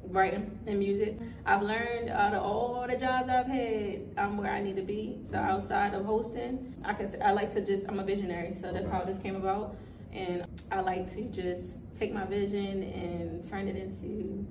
[0.09, 1.17] writing and music.
[1.45, 5.19] I've learned out of all the jobs I've had, I'm where I need to be.
[5.29, 8.87] So outside of hosting, I can I like to just I'm a visionary, so that's
[8.87, 9.75] how this came about.
[10.13, 14.45] And I like to just take my vision and turn it into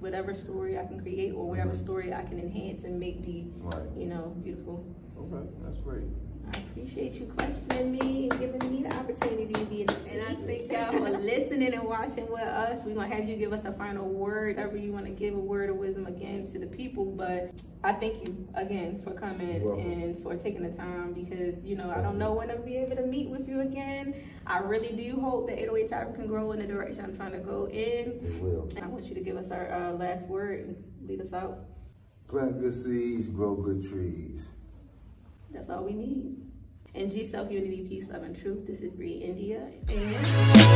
[0.00, 3.82] whatever story I can create or whatever story I can enhance and make be, Right.
[3.96, 4.84] you know, beautiful.
[5.18, 6.04] Okay, that's great.
[6.52, 10.22] I appreciate you questioning me and giving me the opportunity to be in the And
[10.22, 12.84] I thank y'all for listening and watching with us.
[12.84, 15.38] We're gonna have you give us a final word, whatever you want to give a
[15.38, 17.04] word of wisdom again to the people.
[17.04, 17.52] But
[17.84, 22.00] I thank you again for coming and for taking the time because you know I
[22.00, 24.14] don't know when I'll be able to meet with you again.
[24.46, 27.38] I really do hope that 808 Tavern can grow in the direction I'm trying to
[27.38, 28.20] go in.
[28.24, 28.68] It will.
[28.74, 30.76] And I want you to give us our uh, last word and
[31.06, 31.58] lead us out.
[32.26, 34.52] Plant good seeds, grow good trees.
[35.52, 36.36] That's all we need.
[36.94, 38.66] And G Self Unity, Peace, Love, and Truth.
[38.66, 39.70] This is Brei Endia.
[39.94, 40.69] And.